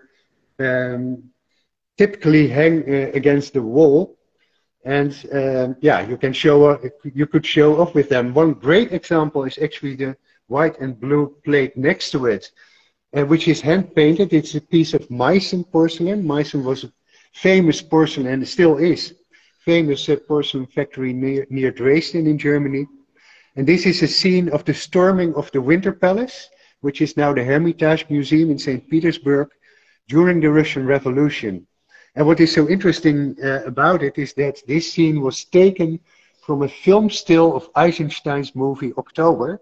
um, 0.60 1.24
typically 1.98 2.48
hang 2.48 2.76
uh, 2.82 3.12
against 3.20 3.54
the 3.54 3.62
wall 3.62 4.18
and 4.86 5.12
um, 5.32 5.76
yeah, 5.82 6.02
you 6.02 6.18
can 6.18 6.34
show 6.34 6.66
uh, 6.66 6.78
you 7.04 7.26
could 7.26 7.46
show 7.46 7.80
off 7.80 7.96
with 7.96 8.10
them. 8.10 8.34
One 8.34 8.54
great 8.54 8.92
example 8.92 9.46
is 9.46 9.58
actually 9.58 9.96
the 9.96 10.18
white 10.48 10.80
and 10.80 11.00
blue 11.00 11.36
plate 11.46 11.78
next 11.78 12.12
to 12.12 12.26
it, 12.26 12.52
uh, 13.16 13.24
which 13.24 13.48
is 13.48 13.62
hand 13.62 13.96
painted. 13.96 14.34
It's 14.34 14.56
a 14.56 14.62
piece 14.62 14.94
of 14.94 15.08
Meissen 15.10 15.64
porcelain. 15.72 16.24
Meissen 16.24 16.64
was 16.64 16.84
a 16.84 16.92
famous 17.34 17.82
porcelain 17.82 18.28
and 18.28 18.48
still 18.48 18.78
is 18.78 19.16
famous 19.64 20.10
uh, 20.10 20.18
porcelain 20.28 20.68
factory 20.68 21.14
near, 21.14 21.48
near 21.50 21.72
Dresden 21.72 22.28
in 22.28 22.38
Germany. 22.38 22.86
And 23.56 23.66
this 23.66 23.86
is 23.86 24.02
a 24.02 24.08
scene 24.08 24.50
of 24.50 24.66
the 24.66 24.74
storming 24.74 25.34
of 25.36 25.50
the 25.52 25.62
Winter 25.62 25.94
Palace, 25.94 26.50
which 26.84 27.02
is 27.02 27.16
now 27.16 27.34
the 27.34 27.44
Hermitage 27.44 28.06
Museum 28.10 28.52
in 28.52 28.60
St. 28.60 28.90
Petersburg 28.90 29.48
during 30.10 30.42
the 30.42 30.52
Russian 30.52 30.86
Revolution. 30.86 31.66
And 32.16 32.28
what 32.28 32.42
is 32.42 32.54
so 32.54 32.68
interesting 32.68 33.38
uh, 33.42 33.64
about 33.64 34.04
it 34.04 34.18
is 34.18 34.34
that 34.34 34.62
this 34.68 34.92
scene 34.92 35.22
was 35.22 35.46
taken 35.46 35.98
from 36.46 36.62
a 36.64 36.68
film 36.68 37.10
still 37.10 37.56
of 37.56 37.70
Eisenstein's 37.76 38.54
movie 38.54 38.92
October 38.98 39.62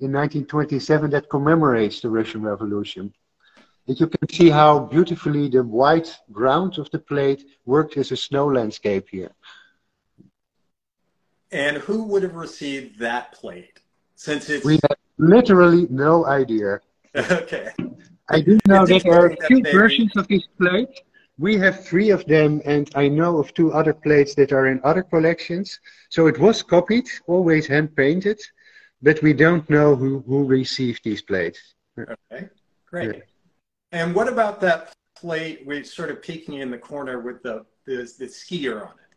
in 0.00 0.10
1927 0.12 1.10
that 1.10 1.28
commemorates 1.28 2.00
the 2.00 2.08
Russian 2.08 2.40
Revolution. 2.40 3.12
And 3.86 4.00
you 4.00 4.06
can 4.06 4.26
see 4.30 4.48
how 4.48 4.78
beautifully 4.78 5.50
the 5.50 5.62
white 5.62 6.16
ground 6.32 6.78
of 6.78 6.90
the 6.90 7.00
plate 7.00 7.44
worked 7.66 7.98
as 7.98 8.12
a 8.12 8.16
snow 8.16 8.46
landscape 8.46 9.08
here. 9.10 9.32
And 11.50 11.76
who 11.76 12.04
would 12.04 12.22
have 12.22 12.34
received 12.34 12.98
that 13.00 13.32
plate? 13.32 13.78
Since 14.14 14.48
it's 14.48 14.64
we 14.64 14.78
have 14.88 15.01
literally 15.22 15.86
no 15.90 16.26
idea. 16.26 16.80
okay. 17.16 17.70
I 18.28 18.40
do 18.40 18.58
know 18.66 18.84
that 18.86 19.02
there 19.04 19.26
are 19.26 19.36
two 19.48 19.62
versions 19.62 20.16
of 20.16 20.26
this 20.28 20.46
plate. 20.58 21.00
We 21.38 21.56
have 21.58 21.84
three 21.84 22.10
of 22.10 22.24
them, 22.26 22.60
and 22.64 22.90
I 22.94 23.08
know 23.08 23.38
of 23.38 23.52
two 23.54 23.72
other 23.72 23.94
plates 23.94 24.34
that 24.36 24.52
are 24.52 24.66
in 24.66 24.80
other 24.84 25.02
collections. 25.02 25.80
So 26.10 26.26
it 26.26 26.38
was 26.38 26.62
copied, 26.62 27.08
always 27.26 27.66
hand 27.66 27.96
painted, 27.96 28.40
but 29.02 29.22
we 29.22 29.32
don't 29.32 29.68
know 29.68 29.96
who, 29.96 30.20
who 30.26 30.44
received 30.44 31.02
these 31.04 31.22
plates. 31.22 31.74
Okay, 31.98 32.48
great. 32.86 33.16
Yeah. 33.16 33.20
And 33.92 34.14
what 34.14 34.28
about 34.28 34.60
that 34.60 34.92
plate 35.16 35.66
with 35.66 35.86
sort 35.86 36.10
of 36.10 36.22
peeking 36.22 36.54
in 36.54 36.70
the 36.70 36.78
corner 36.78 37.20
with 37.20 37.42
the, 37.42 37.64
the, 37.86 37.96
the 38.18 38.26
skier 38.26 38.82
on 38.82 38.92
it? 38.92 39.16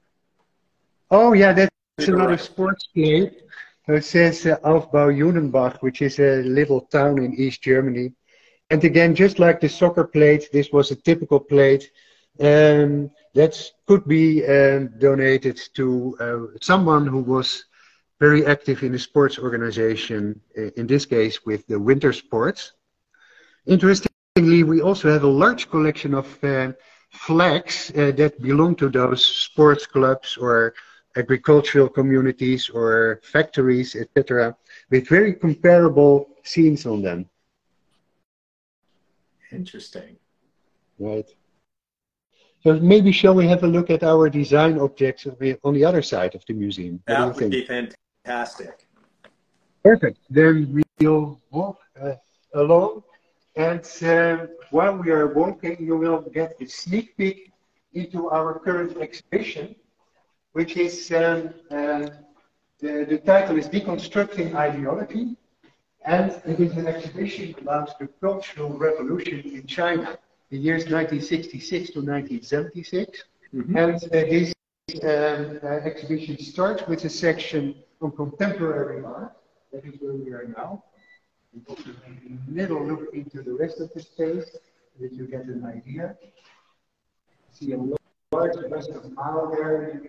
Oh, 1.11 1.33
yeah, 1.33 1.53
that's 1.53 1.71
another 1.99 2.29
right. 2.29 2.39
sports 2.39 2.87
plate. 2.93 3.43
It 3.93 4.03
says 4.03 4.45
uh, 4.45 4.57
Aufbau 4.63 5.15
Junenbach, 5.15 5.81
which 5.81 6.01
is 6.01 6.19
a 6.19 6.41
little 6.43 6.81
town 6.81 7.19
in 7.23 7.33
East 7.33 7.61
Germany. 7.61 8.13
And 8.69 8.83
again, 8.83 9.13
just 9.13 9.37
like 9.37 9.59
the 9.59 9.69
soccer 9.69 10.05
plate, 10.05 10.49
this 10.51 10.71
was 10.71 10.91
a 10.91 10.95
typical 10.95 11.39
plate 11.39 11.91
um, 12.39 13.11
that 13.35 13.71
could 13.85 14.05
be 14.07 14.45
um, 14.45 14.89
donated 14.97 15.59
to 15.75 16.17
uh, 16.19 16.57
someone 16.61 17.05
who 17.05 17.21
was 17.21 17.65
very 18.19 18.45
active 18.45 18.81
in 18.83 18.95
a 18.95 18.99
sports 18.99 19.37
organization, 19.37 20.39
uh, 20.57 20.71
in 20.77 20.87
this 20.87 21.05
case 21.05 21.45
with 21.45 21.65
the 21.67 21.79
winter 21.79 22.11
sports. 22.13 22.73
Interestingly, 23.67 24.63
we 24.63 24.81
also 24.81 25.11
have 25.11 25.23
a 25.23 25.27
large 25.27 25.69
collection 25.69 26.13
of 26.13 26.43
uh, 26.43 26.71
flags 27.11 27.91
uh, 27.95 28.11
that 28.11 28.41
belong 28.41 28.75
to 28.75 28.89
those 28.89 29.25
sports 29.25 29.85
clubs 29.85 30.37
or 30.37 30.73
agricultural 31.15 31.89
communities 31.89 32.69
or 32.69 33.21
factories, 33.23 33.95
etc., 33.95 34.55
with 34.89 35.07
very 35.07 35.33
comparable 35.33 36.29
scenes 36.43 36.85
on 36.85 37.01
them. 37.01 37.29
Interesting. 39.51 40.17
Right. 40.99 41.29
So 42.63 42.79
maybe 42.79 43.11
shall 43.11 43.35
we 43.35 43.47
have 43.47 43.63
a 43.63 43.67
look 43.67 43.89
at 43.89 44.03
our 44.03 44.29
design 44.29 44.79
objects 44.79 45.27
on 45.63 45.73
the 45.73 45.85
other 45.85 46.01
side 46.01 46.33
of 46.33 46.43
the 46.47 46.53
museum? 46.53 47.01
That 47.05 47.25
would 47.27 47.37
think? 47.37 47.51
be 47.51 47.65
fantastic. 47.65 48.87
Perfect. 49.83 50.17
Then 50.29 50.83
we'll 50.99 51.39
walk 51.51 51.77
uh, 52.01 52.15
along, 52.55 53.03
and 53.55 53.85
uh, 54.01 54.47
while 54.71 54.97
we 54.97 55.11
are 55.11 55.27
walking, 55.33 55.77
you 55.79 55.95
will 55.95 56.21
get 56.21 56.55
a 56.59 56.65
sneak 56.65 57.15
peek 57.17 57.51
into 57.93 58.29
our 58.31 58.57
current 58.59 58.97
exhibition, 58.97 59.75
which 60.55 60.77
is 60.77 61.11
um, 61.11 61.53
uh, 61.69 62.07
the, 62.79 63.05
the 63.09 63.17
title 63.25 63.57
is 63.57 63.67
Deconstructing 63.67 64.55
Ideology, 64.55 65.35
and 66.05 66.31
it 66.45 66.61
is 66.61 66.71
an 66.77 66.87
exhibition 66.87 67.53
about 67.61 67.99
the 67.99 68.07
Cultural 68.21 68.69
Revolution 68.69 69.41
in 69.43 69.67
China 69.67 70.17
the 70.51 70.57
years 70.57 70.83
1966 70.83 71.89
to 71.89 71.99
1976. 71.99 73.23
Mm-hmm. 73.53 73.77
And 73.77 73.95
uh, 73.95 74.07
this 74.09 74.53
um, 75.03 75.59
uh, 75.61 75.89
exhibition 75.89 76.39
starts 76.39 76.87
with 76.87 77.03
a 77.03 77.09
section 77.09 77.75
on 78.01 78.11
contemporary 78.11 79.03
art. 79.03 79.35
That 79.73 79.83
is 79.83 79.95
where 79.99 80.13
we 80.13 80.31
are 80.31 80.47
now. 80.55 80.85
We 81.53 81.63
also 81.67 81.83
take 81.83 82.31
a 82.31 82.51
little 82.51 82.81
look 82.81 83.13
into 83.13 83.41
the 83.41 83.55
rest 83.55 83.81
of 83.81 83.91
the 83.93 83.99
space 83.99 84.51
so 84.53 84.59
that 85.01 85.11
you 85.11 85.27
get 85.27 85.47
an 85.47 85.65
idea. 85.65 86.15
See 87.51 87.73
a 87.73 87.77
large 88.31 88.69
bust 88.69 88.91
of 88.91 89.11
Mao 89.11 89.51
there. 89.53 90.01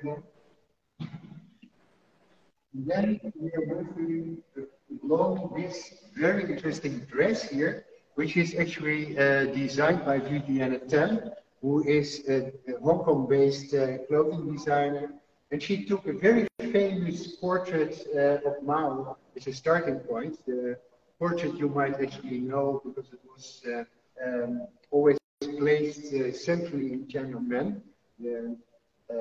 Then 2.75 3.21
we 3.41 3.51
are 3.53 3.67
going 3.67 4.43
to 4.55 4.69
along 5.05 5.53
this 5.57 5.95
very 6.15 6.43
interesting 6.45 7.01
dress 7.11 7.43
here 7.43 7.85
which 8.17 8.37
is 8.37 8.55
actually 8.55 9.17
uh, 9.19 9.45
designed 9.47 10.05
by 10.05 10.19
Vivienne 10.19 10.81
Tam, 10.89 11.31
who 11.61 11.85
is 11.87 12.25
a, 12.29 12.51
Hong 12.83 13.05
Kong-based 13.05 13.75
uh, 13.75 13.99
clothing 14.09 14.53
designer. 14.53 15.13
And 15.51 15.63
she 15.63 15.85
took 15.85 16.07
a 16.07 16.15
very 16.15 16.49
famous 16.59 17.37
portrait 17.37 17.95
uh, 18.15 18.49
of 18.49 18.63
Mao 18.63 19.17
as 19.37 19.47
a 19.47 19.53
starting 19.53 19.99
point. 20.01 20.45
The 20.47 20.79
portrait 21.19 21.55
you 21.57 21.69
might 21.69 22.01
actually 22.01 22.41
know 22.41 22.81
because 22.85 23.13
it 23.13 23.21
was 23.33 23.63
uh, 23.69 23.85
um, 24.27 24.67
always 24.91 25.19
placed 25.59 26.13
uh, 26.15 26.33
centrally 26.33 26.95
in 26.95 27.05
Tiananmen, 27.07 27.83
uh, 28.25 29.13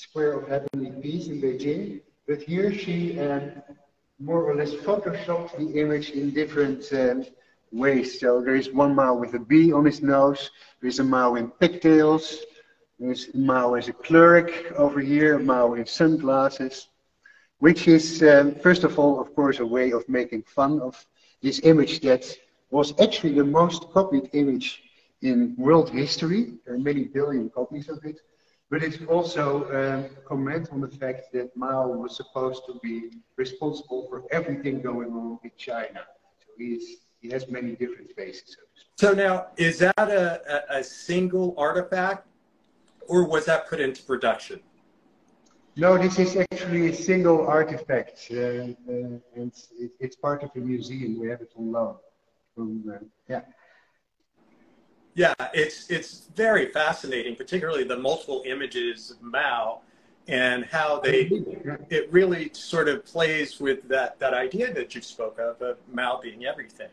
Square 0.00 0.32
of 0.40 0.48
Heavenly 0.48 0.92
Peace 1.02 1.28
in 1.28 1.42
Beijing. 1.42 2.00
But 2.26 2.40
here 2.40 2.72
she 2.72 3.20
um, 3.20 3.52
more 4.18 4.42
or 4.44 4.54
less 4.54 4.72
photoshopped 4.72 5.58
the 5.58 5.78
image 5.78 6.10
in 6.12 6.30
different 6.30 6.90
um, 6.94 7.26
ways. 7.70 8.18
So 8.18 8.40
there 8.40 8.54
is 8.54 8.72
one 8.72 8.94
Mao 8.94 9.14
with 9.14 9.34
a 9.34 9.38
bee 9.38 9.72
on 9.72 9.84
his 9.84 10.00
nose. 10.00 10.50
There 10.80 10.88
is 10.88 11.00
a 11.00 11.04
Mao 11.04 11.34
in 11.34 11.50
pigtails. 11.50 12.38
There's 12.98 13.28
a 13.34 13.36
Mao 13.36 13.74
as 13.74 13.88
a 13.88 13.92
cleric 13.92 14.72
over 14.74 15.00
here, 15.00 15.36
a 15.36 15.38
Mao 15.38 15.74
in 15.74 15.84
sunglasses, 15.84 16.88
which 17.58 17.86
is, 17.86 18.22
um, 18.22 18.54
first 18.54 18.84
of 18.84 18.98
all, 18.98 19.20
of 19.20 19.34
course, 19.34 19.58
a 19.58 19.66
way 19.66 19.92
of 19.92 20.08
making 20.08 20.44
fun 20.44 20.80
of 20.80 21.06
this 21.42 21.60
image 21.62 22.00
that 22.00 22.24
was 22.70 22.98
actually 23.00 23.34
the 23.34 23.44
most 23.44 23.90
copied 23.92 24.30
image 24.32 24.82
in 25.20 25.54
world 25.58 25.90
history. 25.90 26.54
There 26.64 26.74
are 26.76 26.78
many 26.78 27.04
billion 27.04 27.50
copies 27.50 27.90
of 27.90 28.02
it. 28.06 28.18
But 28.70 28.84
it's 28.84 28.98
also 29.08 29.64
um, 29.70 30.04
a 30.16 30.22
comment 30.28 30.68
on 30.70 30.80
the 30.80 30.88
fact 30.88 31.32
that 31.32 31.56
Mao 31.56 31.88
was 31.88 32.16
supposed 32.16 32.62
to 32.66 32.78
be 32.80 33.10
responsible 33.36 34.06
for 34.08 34.22
everything 34.30 34.80
going 34.80 35.12
on 35.12 35.40
in 35.42 35.50
China. 35.56 36.02
So 36.38 36.46
he's 36.56 36.98
he 37.20 37.28
has 37.30 37.48
many 37.48 37.72
different 37.72 38.10
faces. 38.16 38.56
So 38.96 39.12
now, 39.12 39.48
is 39.56 39.78
that 39.80 39.94
a, 39.98 40.40
a, 40.74 40.78
a 40.78 40.84
single 40.84 41.54
artifact, 41.58 42.26
or 43.08 43.26
was 43.26 43.44
that 43.44 43.68
put 43.68 43.78
into 43.80 44.02
production? 44.04 44.60
No, 45.76 45.98
this 45.98 46.18
is 46.18 46.36
actually 46.36 46.88
a 46.88 46.94
single 46.94 47.46
artifact, 47.46 48.28
uh, 48.30 48.36
uh, 48.36 48.72
and 49.36 49.52
it, 49.78 49.90
it's 50.00 50.16
part 50.16 50.42
of 50.42 50.50
a 50.56 50.58
museum. 50.58 51.18
We 51.20 51.28
have 51.28 51.40
it 51.40 51.52
on 51.56 51.72
loan. 51.72 51.96
From, 52.54 52.84
uh, 52.90 52.98
yeah. 53.28 53.42
Yeah, 55.20 55.34
it's 55.52 55.90
it's 55.90 56.28
very 56.34 56.64
fascinating, 56.72 57.36
particularly 57.36 57.84
the 57.84 57.98
multiple 57.98 58.42
images 58.46 59.10
of 59.10 59.20
Mao 59.20 59.80
and 60.28 60.64
how 60.64 60.98
they 60.98 61.28
it 61.90 62.10
really 62.10 62.48
sort 62.54 62.88
of 62.88 63.04
plays 63.04 63.60
with 63.60 63.86
that 63.88 64.18
that 64.18 64.32
idea 64.32 64.72
that 64.72 64.94
you 64.94 65.02
spoke 65.02 65.38
of 65.38 65.60
of 65.60 65.76
Mao 65.92 66.18
being 66.22 66.46
everything. 66.46 66.88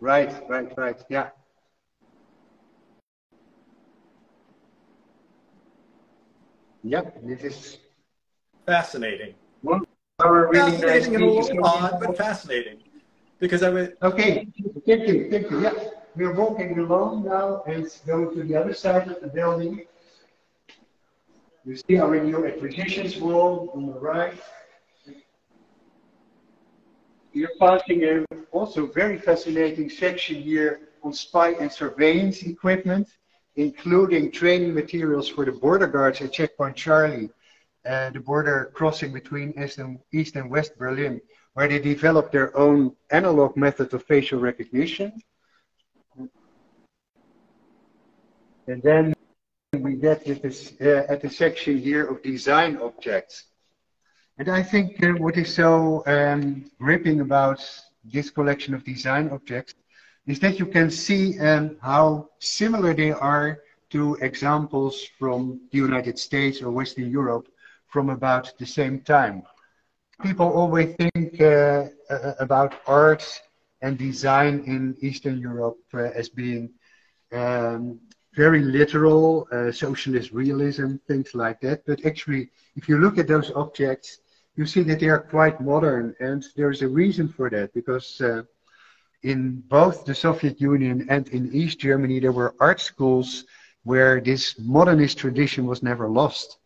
Right, 0.00 0.32
right, 0.48 0.72
right. 0.78 0.96
Yeah. 1.10 1.28
Yep, 6.82 7.20
this 7.24 7.42
is 7.42 7.78
fascinating. 8.64 9.34
Really 9.62 10.70
fascinating 10.80 11.14
and 11.14 11.24
a 11.24 11.26
little 11.26 11.62
odd, 11.62 12.00
but 12.00 12.16
fascinating. 12.16 12.78
Because 13.38 13.62
I 13.62 13.68
would. 13.68 13.98
Okay, 14.02 14.48
thank 14.86 15.06
you, 15.08 15.28
thank 15.30 15.50
you. 15.50 15.60
Yeah, 15.60 15.85
we're 16.16 16.32
walking 16.32 16.78
along 16.78 17.24
now 17.24 17.62
and 17.66 17.86
going 18.06 18.34
to 18.34 18.42
the 18.42 18.56
other 18.56 18.72
side 18.72 19.08
of 19.08 19.20
the 19.20 19.28
building. 19.28 19.84
You 21.64 21.76
see 21.76 21.98
our 21.98 22.18
new 22.18 22.46
acquisitions 22.46 23.18
wall 23.18 23.70
on 23.74 23.86
the 23.86 23.98
right. 23.98 24.34
You're 27.32 27.50
passing 27.60 28.04
a 28.04 28.24
also 28.50 28.86
very 28.86 29.18
fascinating 29.18 29.90
section 29.90 30.36
here 30.36 30.88
on 31.02 31.12
spy 31.12 31.50
and 31.50 31.70
surveillance 31.70 32.42
equipment, 32.42 33.08
including 33.56 34.30
training 34.30 34.72
materials 34.72 35.28
for 35.28 35.44
the 35.44 35.52
border 35.52 35.86
guards 35.86 36.22
at 36.22 36.32
Checkpoint 36.32 36.76
Charlie, 36.76 37.28
uh, 37.84 38.10
the 38.10 38.20
border 38.20 38.70
crossing 38.72 39.12
between 39.12 39.52
East 39.62 39.78
and, 39.78 39.98
East 40.12 40.36
and 40.36 40.50
West 40.50 40.78
Berlin, 40.78 41.20
where 41.52 41.68
they 41.68 41.78
developed 41.78 42.32
their 42.32 42.56
own 42.56 42.96
analog 43.10 43.54
method 43.56 43.92
of 43.92 44.02
facial 44.04 44.40
recognition. 44.40 45.12
And 48.66 48.82
then 48.82 49.14
we 49.72 49.94
get 49.94 50.24
this, 50.24 50.72
uh, 50.80 51.06
at 51.08 51.22
the 51.22 51.30
section 51.30 51.78
here 51.78 52.06
of 52.06 52.22
design 52.22 52.78
objects. 52.78 53.44
And 54.38 54.48
I 54.48 54.62
think 54.62 55.02
uh, 55.02 55.12
what 55.12 55.36
is 55.36 55.54
so 55.54 56.02
um, 56.06 56.70
gripping 56.78 57.20
about 57.20 57.64
this 58.04 58.30
collection 58.30 58.74
of 58.74 58.84
design 58.84 59.30
objects 59.30 59.74
is 60.26 60.40
that 60.40 60.58
you 60.58 60.66
can 60.66 60.90
see 60.90 61.38
um, 61.38 61.76
how 61.80 62.28
similar 62.40 62.92
they 62.92 63.12
are 63.12 63.60
to 63.90 64.16
examples 64.20 65.06
from 65.18 65.60
the 65.70 65.78
United 65.78 66.18
States 66.18 66.60
or 66.60 66.70
Western 66.72 67.10
Europe 67.10 67.48
from 67.86 68.10
about 68.10 68.52
the 68.58 68.66
same 68.66 69.00
time. 69.00 69.42
People 70.22 70.50
always 70.50 70.96
think 70.96 71.40
uh, 71.40 71.86
uh, 72.10 72.34
about 72.40 72.74
art 72.86 73.24
and 73.80 73.96
design 73.96 74.64
in 74.66 74.96
Eastern 75.00 75.38
Europe 75.38 75.78
uh, 75.94 75.98
as 75.98 76.28
being 76.28 76.70
um, 77.32 78.00
very 78.36 78.62
literal, 78.62 79.48
uh, 79.50 79.72
socialist 79.72 80.30
realism, 80.30 80.96
things 81.08 81.34
like 81.34 81.60
that. 81.62 81.84
But 81.86 82.04
actually, 82.04 82.50
if 82.76 82.88
you 82.88 82.98
look 82.98 83.18
at 83.18 83.26
those 83.26 83.50
objects, 83.52 84.18
you 84.56 84.66
see 84.66 84.82
that 84.82 85.00
they 85.00 85.08
are 85.08 85.18
quite 85.18 85.60
modern, 85.60 86.14
and 86.20 86.44
there's 86.54 86.82
a 86.82 86.88
reason 86.88 87.28
for 87.28 87.48
that 87.50 87.72
because 87.74 88.20
uh, 88.20 88.42
in 89.22 89.62
both 89.68 90.04
the 90.04 90.14
Soviet 90.14 90.60
Union 90.60 91.06
and 91.08 91.28
in 91.28 91.52
East 91.52 91.78
Germany, 91.80 92.20
there 92.20 92.32
were 92.32 92.54
art 92.60 92.80
schools 92.80 93.44
where 93.84 94.20
this 94.20 94.58
modernist 94.58 95.18
tradition 95.18 95.66
was 95.66 95.82
never 95.82 96.08
lost. 96.08 96.58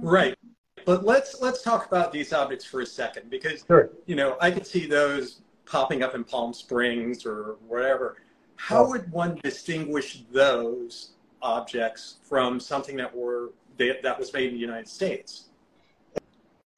Right. 0.00 0.36
But 0.84 1.04
let's 1.04 1.40
let's 1.40 1.62
talk 1.62 1.86
about 1.86 2.12
these 2.12 2.32
objects 2.32 2.64
for 2.64 2.80
a 2.80 2.86
second 2.86 3.30
because 3.30 3.64
sure. 3.66 3.90
you 4.06 4.16
know 4.16 4.36
I 4.40 4.50
could 4.50 4.66
see 4.66 4.86
those 4.86 5.42
popping 5.64 6.02
up 6.02 6.14
in 6.14 6.24
Palm 6.24 6.52
Springs 6.52 7.24
or 7.24 7.56
wherever. 7.68 8.16
How 8.62 8.88
would 8.88 9.10
one 9.10 9.40
distinguish 9.42 10.22
those 10.30 11.14
objects 11.42 12.18
from 12.22 12.60
something 12.60 12.96
that 12.96 13.12
were 13.12 13.50
that 13.76 14.16
was 14.16 14.32
made 14.32 14.50
in 14.50 14.54
the 14.54 14.60
United 14.60 14.86
States? 14.86 15.46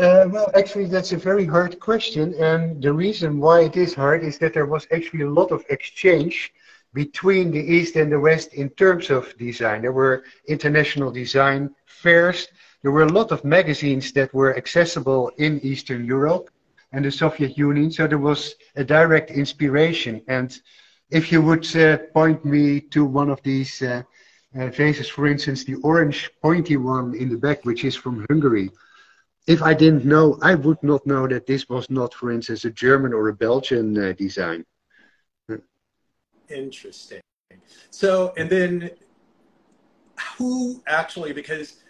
Uh, 0.00 0.24
well, 0.30 0.50
actually, 0.54 0.86
that's 0.86 1.12
a 1.12 1.18
very 1.18 1.44
hard 1.44 1.78
question, 1.78 2.32
and 2.40 2.82
the 2.82 2.90
reason 2.90 3.38
why 3.38 3.60
it 3.68 3.76
is 3.76 3.92
hard 3.92 4.24
is 4.24 4.38
that 4.38 4.54
there 4.54 4.64
was 4.64 4.86
actually 4.94 5.24
a 5.24 5.30
lot 5.30 5.52
of 5.52 5.62
exchange 5.68 6.54
between 6.94 7.50
the 7.50 7.64
East 7.76 7.96
and 7.96 8.10
the 8.10 8.18
West 8.18 8.54
in 8.54 8.70
terms 8.70 9.10
of 9.10 9.36
design. 9.36 9.82
There 9.82 9.92
were 9.92 10.24
international 10.48 11.12
design 11.12 11.68
fairs. 11.84 12.48
There 12.80 12.92
were 12.92 13.02
a 13.02 13.12
lot 13.18 13.30
of 13.30 13.44
magazines 13.44 14.10
that 14.12 14.32
were 14.32 14.56
accessible 14.56 15.30
in 15.36 15.60
Eastern 15.60 16.06
Europe 16.06 16.48
and 16.92 17.04
the 17.04 17.10
Soviet 17.10 17.58
Union, 17.58 17.90
so 17.90 18.06
there 18.06 18.26
was 18.30 18.54
a 18.74 18.84
direct 18.84 19.30
inspiration. 19.30 20.22
And 20.28 20.48
if 21.10 21.30
you 21.30 21.42
would 21.42 21.64
uh, 21.76 21.98
point 22.12 22.44
me 22.44 22.80
to 22.80 23.04
one 23.04 23.30
of 23.30 23.42
these 23.42 23.82
uh, 23.82 24.02
uh, 24.58 24.68
vases, 24.68 25.08
for 25.08 25.26
instance, 25.26 25.64
the 25.64 25.76
orange 25.76 26.30
pointy 26.42 26.76
one 26.76 27.14
in 27.14 27.28
the 27.28 27.36
back, 27.36 27.64
which 27.64 27.84
is 27.84 27.94
from 27.94 28.24
Hungary, 28.30 28.70
if 29.46 29.62
I 29.62 29.74
didn't 29.74 30.04
know, 30.04 30.38
I 30.42 30.54
would 30.54 30.82
not 30.82 31.06
know 31.06 31.26
that 31.28 31.46
this 31.46 31.68
was 31.68 31.90
not, 31.90 32.14
for 32.14 32.32
instance, 32.32 32.64
a 32.64 32.70
German 32.70 33.12
or 33.12 33.28
a 33.28 33.34
Belgian 33.34 33.96
uh, 33.98 34.12
design. 34.12 34.64
Interesting. 36.48 37.20
So, 37.90 38.32
and 38.36 38.48
then 38.48 38.90
who 40.36 40.82
actually, 40.86 41.32
because 41.32 41.84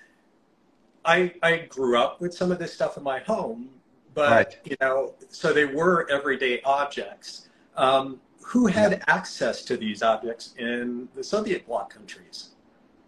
I, 1.05 1.33
I 1.42 1.59
grew 1.68 1.98
up 1.98 2.20
with 2.20 2.35
some 2.35 2.50
of 2.50 2.59
this 2.59 2.72
stuff 2.72 2.96
in 2.96 3.03
my 3.03 3.20
home, 3.20 3.68
but, 4.14 4.31
right. 4.31 4.59
you 4.64 4.77
know, 4.81 5.14
so 5.29 5.53
they 5.53 5.64
were 5.64 6.09
everyday 6.11 6.61
objects. 6.62 7.48
Um, 7.77 8.20
who 8.44 8.66
had 8.66 9.02
access 9.09 9.62
to 9.64 9.76
these 9.76 10.02
objects 10.02 10.54
in 10.59 11.09
the 11.14 11.24
Soviet 11.24 11.66
bloc 11.66 11.92
countries? 11.92 12.50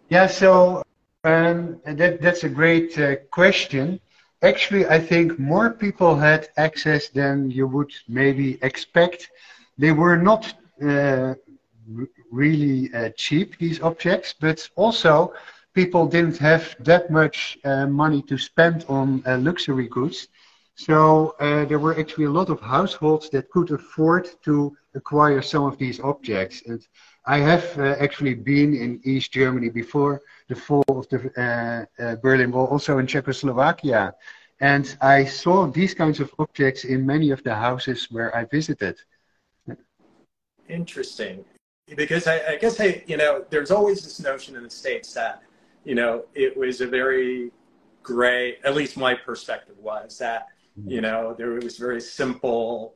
Yeah, 0.09 0.27
so 0.27 0.83
um, 1.23 1.79
that, 1.85 2.21
that's 2.21 2.43
a 2.43 2.49
great 2.49 2.97
uh, 2.99 3.17
question 3.31 3.99
actually, 4.41 4.87
I 4.87 4.99
think 4.99 5.39
more 5.39 5.71
people 5.71 6.15
had 6.15 6.49
access 6.57 7.09
than 7.09 7.51
you 7.51 7.67
would 7.67 7.91
maybe 8.07 8.59
expect. 8.61 9.29
They 9.77 9.91
were 9.91 10.17
not 10.17 10.53
uh, 10.81 11.35
really 12.31 12.93
uh, 12.93 13.09
cheap, 13.15 13.57
these 13.57 13.81
objects, 13.81 14.33
but 14.39 14.69
also 14.75 15.33
people 15.73 16.07
didn't 16.07 16.37
have 16.37 16.75
that 16.79 17.09
much 17.09 17.57
uh, 17.63 17.87
money 17.87 18.21
to 18.23 18.37
spend 18.37 18.85
on 18.87 19.23
uh, 19.25 19.37
luxury 19.37 19.87
goods. 19.87 20.27
So 20.77 21.35
uh, 21.39 21.65
there 21.65 21.79
were 21.79 21.99
actually 21.99 22.25
a 22.25 22.29
lot 22.29 22.49
of 22.49 22.61
households 22.61 23.31
that 23.31 23.49
could 23.49 23.71
afford 23.71 24.29
to 24.43 24.77
acquire 24.93 25.41
some 25.41 25.63
of 25.63 25.77
these 25.79 25.99
objects. 25.99 26.61
And 26.67 26.87
I 27.25 27.39
have 27.39 27.65
uh, 27.79 27.95
actually 27.99 28.35
been 28.35 28.75
in 28.75 29.01
East 29.03 29.31
Germany 29.31 29.69
before 29.69 30.21
the 30.47 30.55
fall 30.55 30.85
of 30.87 31.09
the 31.09 31.19
uh, 31.35 32.03
uh, 32.03 32.15
Berlin 32.17 32.51
Wall, 32.51 32.67
also 32.67 32.99
in 32.99 33.07
Czechoslovakia. 33.07 34.13
And 34.61 34.95
I 35.01 35.25
saw 35.25 35.65
these 35.65 35.95
kinds 35.95 36.19
of 36.19 36.31
objects 36.37 36.83
in 36.83 37.05
many 37.05 37.31
of 37.31 37.41
the 37.41 37.55
houses 37.55 38.07
where 38.11 38.35
I 38.35 38.45
visited. 38.45 38.97
Interesting. 40.69 41.43
Because 41.95 42.27
I, 42.27 42.53
I 42.53 42.55
guess, 42.57 42.79
I, 42.79 43.03
you 43.07 43.17
know, 43.17 43.45
there's 43.49 43.71
always 43.71 44.03
this 44.03 44.19
notion 44.19 44.55
in 44.55 44.63
the 44.63 44.69
States 44.69 45.11
that, 45.13 45.41
you 45.85 45.95
know, 45.95 46.25
it 46.35 46.55
was 46.55 46.81
a 46.81 46.87
very 46.87 47.51
gray, 48.03 48.57
at 48.63 48.75
least 48.75 48.95
my 48.95 49.15
perspective 49.15 49.75
was 49.79 50.19
that. 50.19 50.49
You 50.85 51.01
know, 51.01 51.33
there 51.37 51.51
was 51.51 51.77
very 51.77 52.01
simple, 52.01 52.95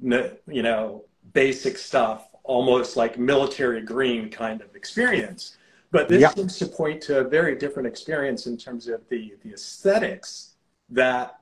you 0.00 0.62
know, 0.62 1.04
basic 1.32 1.78
stuff, 1.78 2.28
almost 2.42 2.96
like 2.96 3.18
military 3.18 3.80
green 3.80 4.28
kind 4.28 4.60
of 4.60 4.74
experience. 4.76 5.56
But 5.90 6.08
this 6.08 6.22
yeah. 6.22 6.30
seems 6.30 6.58
to 6.58 6.66
point 6.66 7.00
to 7.02 7.20
a 7.20 7.24
very 7.24 7.54
different 7.54 7.86
experience 7.86 8.46
in 8.46 8.56
terms 8.56 8.88
of 8.88 9.08
the, 9.08 9.34
the 9.42 9.52
aesthetics 9.52 10.54
that 10.90 11.38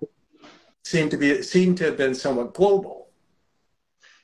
seem 0.84 1.08
to 1.08 1.16
be 1.16 1.42
seem 1.42 1.74
to 1.76 1.84
have 1.84 1.96
been 1.96 2.14
somewhat 2.14 2.54
global. 2.54 3.08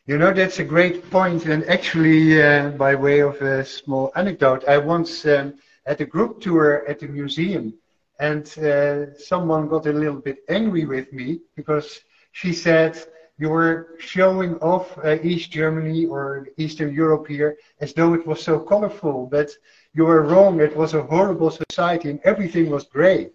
You 0.07 0.19
know, 0.19 0.33
that's 0.33 0.59
a 0.59 0.65
great 0.65 1.11
point. 1.11 1.47
And 1.47 1.65
actually, 1.69 2.43
uh, 2.43 2.71
by 2.71 2.95
way 2.95 3.21
of 3.21 3.41
a 3.43 3.65
small 3.65 4.13
anecdote, 4.17 4.65
I 4.67 4.79
once 4.79 5.27
um, 5.27 5.55
had 5.87 6.01
a 6.01 6.07
group 6.07 6.41
tour 6.41 6.85
at 6.89 6.99
the 7.01 7.09
museum, 7.09 7.75
and 8.19 8.59
uh, 8.59 9.15
someone 9.19 9.69
got 9.69 9.87
a 9.87 9.93
little 9.93 10.21
bit 10.21 10.39
angry 10.49 10.85
with 10.85 11.13
me 11.13 11.41
because 11.57 12.01
she 12.33 12.53
said 12.53 12.99
you 13.39 13.49
were 13.49 13.95
showing 13.99 14.57
off 14.57 14.99
uh, 14.99 15.17
East 15.23 15.53
Germany 15.53 16.07
or 16.07 16.49
Eastern 16.57 16.93
Europe 16.93 17.29
here 17.29 17.57
as 17.81 17.93
though 17.95 18.15
it 18.15 18.27
was 18.27 18.43
so 18.43 18.59
colorful, 18.59 19.27
but 19.27 19.51
you 19.95 20.05
were 20.05 20.23
wrong. 20.23 20.61
It 20.61 20.77
was 20.77 20.95
a 20.95 21.03
horrible 21.03 21.51
society 21.51 22.11
and 22.11 22.21
everything 22.25 22.71
was 22.71 22.85
gray. 22.85 23.31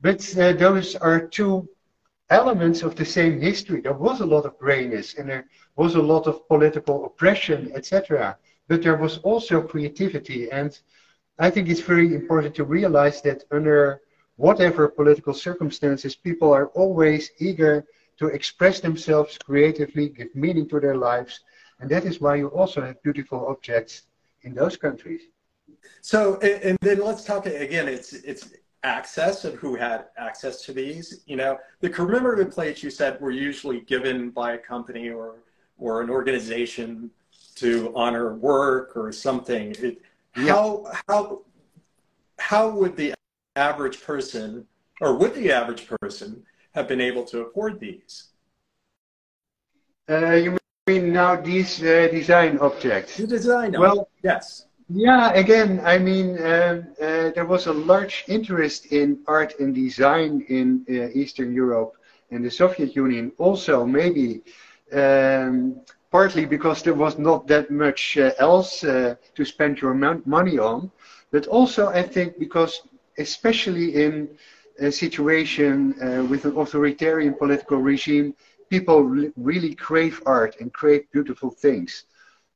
But 0.00 0.20
uh, 0.38 0.52
those 0.52 0.94
are 0.96 1.26
two 1.26 1.68
elements 2.30 2.82
of 2.82 2.94
the 2.94 3.04
same 3.04 3.40
history. 3.40 3.80
There 3.80 3.92
was 3.92 4.20
a 4.20 4.26
lot 4.26 4.46
of 4.46 4.58
grayness 4.58 5.14
and 5.14 5.28
there 5.28 5.46
was 5.76 5.96
a 5.96 6.02
lot 6.02 6.28
of 6.28 6.46
political 6.46 7.04
oppression, 7.04 7.72
etc. 7.74 8.38
But 8.68 8.82
there 8.82 8.96
was 8.96 9.18
also 9.18 9.60
creativity. 9.62 10.50
And 10.50 10.78
I 11.38 11.50
think 11.50 11.68
it's 11.68 11.80
very 11.80 12.14
important 12.14 12.54
to 12.54 12.64
realize 12.64 13.20
that 13.22 13.42
under 13.50 14.00
whatever 14.36 14.88
political 14.88 15.34
circumstances, 15.34 16.14
people 16.16 16.52
are 16.52 16.68
always 16.68 17.30
eager 17.38 17.84
to 18.18 18.28
express 18.28 18.80
themselves 18.80 19.38
creatively, 19.38 20.08
give 20.08 20.34
meaning 20.34 20.68
to 20.68 20.80
their 20.80 20.96
lives. 20.96 21.40
And 21.80 21.90
that 21.90 22.04
is 22.04 22.20
why 22.20 22.36
you 22.36 22.48
also 22.48 22.80
have 22.80 23.02
beautiful 23.02 23.46
objects 23.46 24.02
in 24.42 24.54
those 24.54 24.76
countries. 24.76 25.22
So, 26.00 26.38
and 26.40 26.78
then 26.80 27.00
let's 27.00 27.24
talk 27.24 27.46
again. 27.46 27.88
It's 27.88 28.12
it's 28.12 28.50
access 28.84 29.44
and 29.44 29.58
who 29.58 29.74
had 29.74 30.06
access 30.16 30.62
to 30.66 30.72
these. 30.72 31.22
You 31.26 31.36
know, 31.36 31.58
the 31.80 31.90
commemorative 31.90 32.52
plates 32.52 32.82
you 32.82 32.90
said 32.90 33.20
were 33.20 33.30
usually 33.30 33.80
given 33.80 34.30
by 34.30 34.52
a 34.52 34.58
company 34.58 35.10
or 35.10 35.36
or 35.78 36.02
an 36.02 36.10
organization 36.10 37.10
to 37.56 37.92
honor 37.94 38.34
work 38.34 38.96
or 38.96 39.12
something. 39.12 39.74
It, 39.78 40.02
yeah. 40.36 40.52
How 40.52 40.92
how 41.08 41.42
how 42.38 42.68
would 42.70 42.96
the 42.96 43.14
average 43.56 44.02
person 44.02 44.66
or 45.00 45.16
would 45.16 45.34
the 45.34 45.50
average 45.52 45.86
person 46.00 46.42
have 46.74 46.88
been 46.88 47.00
able 47.00 47.24
to 47.24 47.42
afford 47.42 47.80
these? 47.80 48.28
Uh, 50.08 50.32
you 50.32 50.58
mean 50.86 51.12
now 51.12 51.34
these 51.36 51.82
uh, 51.82 52.08
design 52.10 52.58
objects? 52.58 53.16
The 53.16 53.26
design. 53.26 53.72
Well, 53.78 54.08
yes. 54.22 54.66
Yeah, 54.90 55.32
again, 55.32 55.80
I 55.82 55.98
mean, 55.98 56.36
um, 56.42 56.86
uh, 57.00 57.30
there 57.30 57.46
was 57.46 57.66
a 57.66 57.72
large 57.72 58.24
interest 58.28 58.92
in 58.92 59.18
art 59.26 59.58
and 59.58 59.74
design 59.74 60.44
in 60.48 60.84
uh, 60.90 61.08
Eastern 61.18 61.54
Europe 61.54 61.94
and 62.30 62.44
the 62.44 62.50
Soviet 62.50 62.94
Union. 62.94 63.32
Also, 63.38 63.86
maybe 63.86 64.42
um, 64.92 65.80
partly 66.10 66.44
because 66.44 66.82
there 66.82 66.94
was 66.94 67.18
not 67.18 67.46
that 67.46 67.70
much 67.70 68.18
uh, 68.18 68.32
else 68.38 68.84
uh, 68.84 69.14
to 69.34 69.44
spend 69.44 69.80
your 69.80 69.94
money 70.26 70.58
on, 70.58 70.90
but 71.30 71.46
also 71.46 71.88
I 71.88 72.02
think 72.02 72.38
because, 72.38 72.82
especially 73.18 73.94
in 74.04 74.28
a 74.80 74.90
situation 74.90 75.94
uh, 76.02 76.24
with 76.24 76.44
an 76.44 76.56
authoritarian 76.56 77.34
political 77.34 77.78
regime, 77.78 78.34
people 78.70 79.04
really 79.36 79.74
crave 79.74 80.20
art 80.26 80.56
and 80.60 80.72
crave 80.72 81.02
beautiful 81.12 81.50
things. 81.50 82.04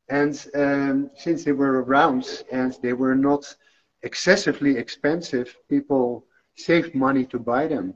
And 0.08 0.34
um, 0.54 1.10
since 1.16 1.44
they 1.44 1.52
were 1.52 1.82
around 1.82 2.44
and 2.50 2.76
they 2.82 2.92
were 2.92 3.14
not 3.14 3.54
excessively 4.02 4.76
expensive, 4.76 5.54
people 5.68 6.24
saved 6.56 6.94
money 6.94 7.24
to 7.26 7.38
buy 7.38 7.66
them. 7.66 7.94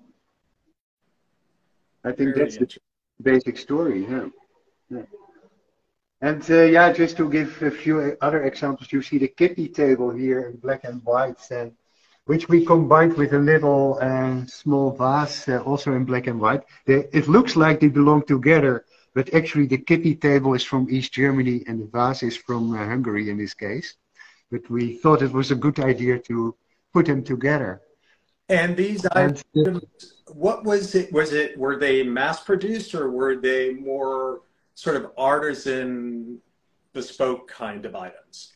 I 2.04 2.12
think 2.12 2.34
Very 2.34 2.38
that's 2.38 2.56
the 2.58 2.68
basic 3.22 3.56
story. 3.56 4.06
Yeah. 4.08 4.28
yeah. 4.90 5.02
And 6.20 6.42
uh, 6.50 6.62
yeah, 6.62 6.92
just 6.92 7.16
to 7.16 7.28
give 7.28 7.62
a 7.62 7.70
few 7.70 8.16
other 8.20 8.44
examples, 8.44 8.92
you 8.92 9.02
see 9.02 9.18
the 9.18 9.28
kitty 9.28 9.68
table 9.68 10.10
here 10.10 10.48
in 10.48 10.56
black 10.56 10.84
and 10.84 11.02
white, 11.04 11.40
and 11.50 11.72
which 12.26 12.48
we 12.48 12.64
combined 12.64 13.14
with 13.14 13.32
a 13.32 13.38
little 13.38 13.98
uh, 14.00 14.44
small 14.46 14.92
vase, 14.92 15.48
uh, 15.48 15.58
also 15.58 15.92
in 15.94 16.04
black 16.04 16.26
and 16.26 16.40
white. 16.40 16.62
They, 16.86 17.08
it 17.12 17.28
looks 17.28 17.56
like 17.56 17.80
they 17.80 17.88
belong 17.88 18.24
together, 18.26 18.84
but 19.14 19.34
actually 19.34 19.66
the 19.66 19.78
kitty 19.78 20.14
table 20.14 20.54
is 20.54 20.62
from 20.62 20.88
East 20.88 21.12
Germany 21.12 21.64
and 21.66 21.80
the 21.80 21.86
vase 21.86 22.22
is 22.22 22.36
from 22.36 22.72
uh, 22.74 22.78
Hungary 22.78 23.28
in 23.30 23.38
this 23.38 23.54
case. 23.54 23.94
But 24.50 24.68
we 24.70 24.98
thought 24.98 25.22
it 25.22 25.32
was 25.32 25.50
a 25.50 25.56
good 25.56 25.80
idea 25.80 26.18
to 26.20 26.54
put 26.92 27.06
them 27.06 27.24
together. 27.24 27.80
And 28.48 28.76
these 28.76 29.04
and, 29.06 29.42
items, 29.56 30.14
what 30.32 30.64
was 30.64 30.94
it? 30.94 31.12
Was 31.12 31.32
it 31.32 31.56
were 31.56 31.76
they 31.76 32.02
mass 32.02 32.40
produced 32.40 32.94
or 32.94 33.10
were 33.10 33.36
they 33.36 33.72
more 33.72 34.42
sort 34.74 34.96
of 34.96 35.12
artisan, 35.16 36.38
bespoke 36.92 37.48
kind 37.48 37.86
of 37.86 37.96
items? 37.96 38.52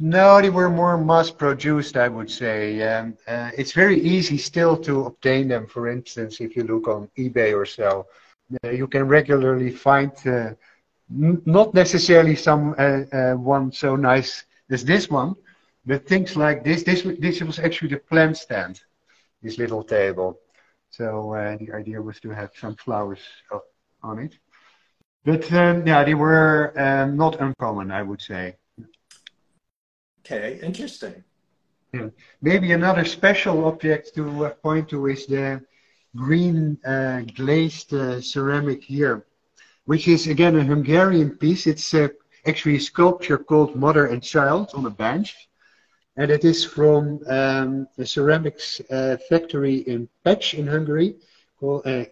No, 0.00 0.40
they 0.40 0.48
were 0.48 0.70
more 0.70 0.96
mass 0.96 1.30
produced, 1.30 1.96
I 1.96 2.08
would 2.08 2.30
say. 2.30 2.82
Um, 2.82 3.16
uh, 3.28 3.50
it's 3.56 3.72
very 3.72 4.00
easy 4.00 4.38
still 4.38 4.76
to 4.78 5.04
obtain 5.04 5.46
them. 5.48 5.66
For 5.66 5.88
instance, 5.88 6.40
if 6.40 6.56
you 6.56 6.64
look 6.64 6.88
on 6.88 7.10
eBay 7.18 7.54
or 7.54 7.66
so, 7.66 8.06
uh, 8.64 8.70
you 8.70 8.88
can 8.88 9.06
regularly 9.06 9.70
find 9.70 10.10
uh, 10.26 10.54
not 11.10 11.74
necessarily 11.74 12.34
some 12.34 12.74
uh, 12.78 13.02
uh, 13.12 13.34
one 13.34 13.72
so 13.72 13.94
nice 13.94 14.44
as 14.70 14.84
this 14.86 15.10
one, 15.10 15.34
but 15.84 16.06
things 16.08 16.34
like 16.34 16.64
this. 16.64 16.82
This 16.82 17.02
this 17.18 17.42
was 17.42 17.58
actually 17.58 17.90
the 17.90 17.98
plant 17.98 18.38
stand, 18.38 18.80
this 19.42 19.58
little 19.58 19.84
table. 19.84 20.38
So 20.88 21.34
uh, 21.34 21.58
the 21.58 21.72
idea 21.74 22.00
was 22.00 22.18
to 22.20 22.30
have 22.30 22.52
some 22.56 22.74
flowers 22.76 23.20
on 24.02 24.18
it. 24.18 24.38
But 25.24 25.52
um, 25.52 25.86
yeah, 25.86 26.04
they 26.04 26.14
were 26.14 26.72
um, 26.80 27.18
not 27.18 27.38
uncommon, 27.40 27.90
I 27.90 28.02
would 28.02 28.22
say. 28.22 28.56
Okay, 30.30 30.60
interesting. 30.62 31.24
Yeah. 31.92 32.10
Maybe 32.40 32.70
another 32.70 33.04
special 33.04 33.66
object 33.66 34.14
to 34.14 34.46
uh, 34.46 34.50
point 34.50 34.88
to 34.90 35.08
is 35.08 35.26
the 35.26 35.60
green 36.14 36.78
uh, 36.86 37.22
glazed 37.34 37.92
uh, 37.92 38.20
ceramic 38.20 38.84
here, 38.84 39.26
which 39.86 40.06
is 40.06 40.28
again 40.28 40.54
a 40.56 40.62
Hungarian 40.62 41.30
piece. 41.30 41.66
It's 41.66 41.92
uh, 41.94 42.08
actually 42.46 42.76
a 42.76 42.80
sculpture 42.80 43.38
called 43.38 43.74
Mother 43.74 44.06
and 44.06 44.22
Child 44.22 44.70
on 44.74 44.86
a 44.86 44.90
bench. 44.90 45.48
And 46.16 46.30
it 46.30 46.44
is 46.44 46.64
from 46.64 47.20
um, 47.26 47.88
a 47.98 48.06
ceramics 48.06 48.80
uh, 48.88 49.16
factory 49.28 49.78
in 49.78 50.08
Pécs 50.24 50.56
in 50.56 50.68
Hungary 50.68 51.16
called, 51.58 51.84
uh, 51.88 52.04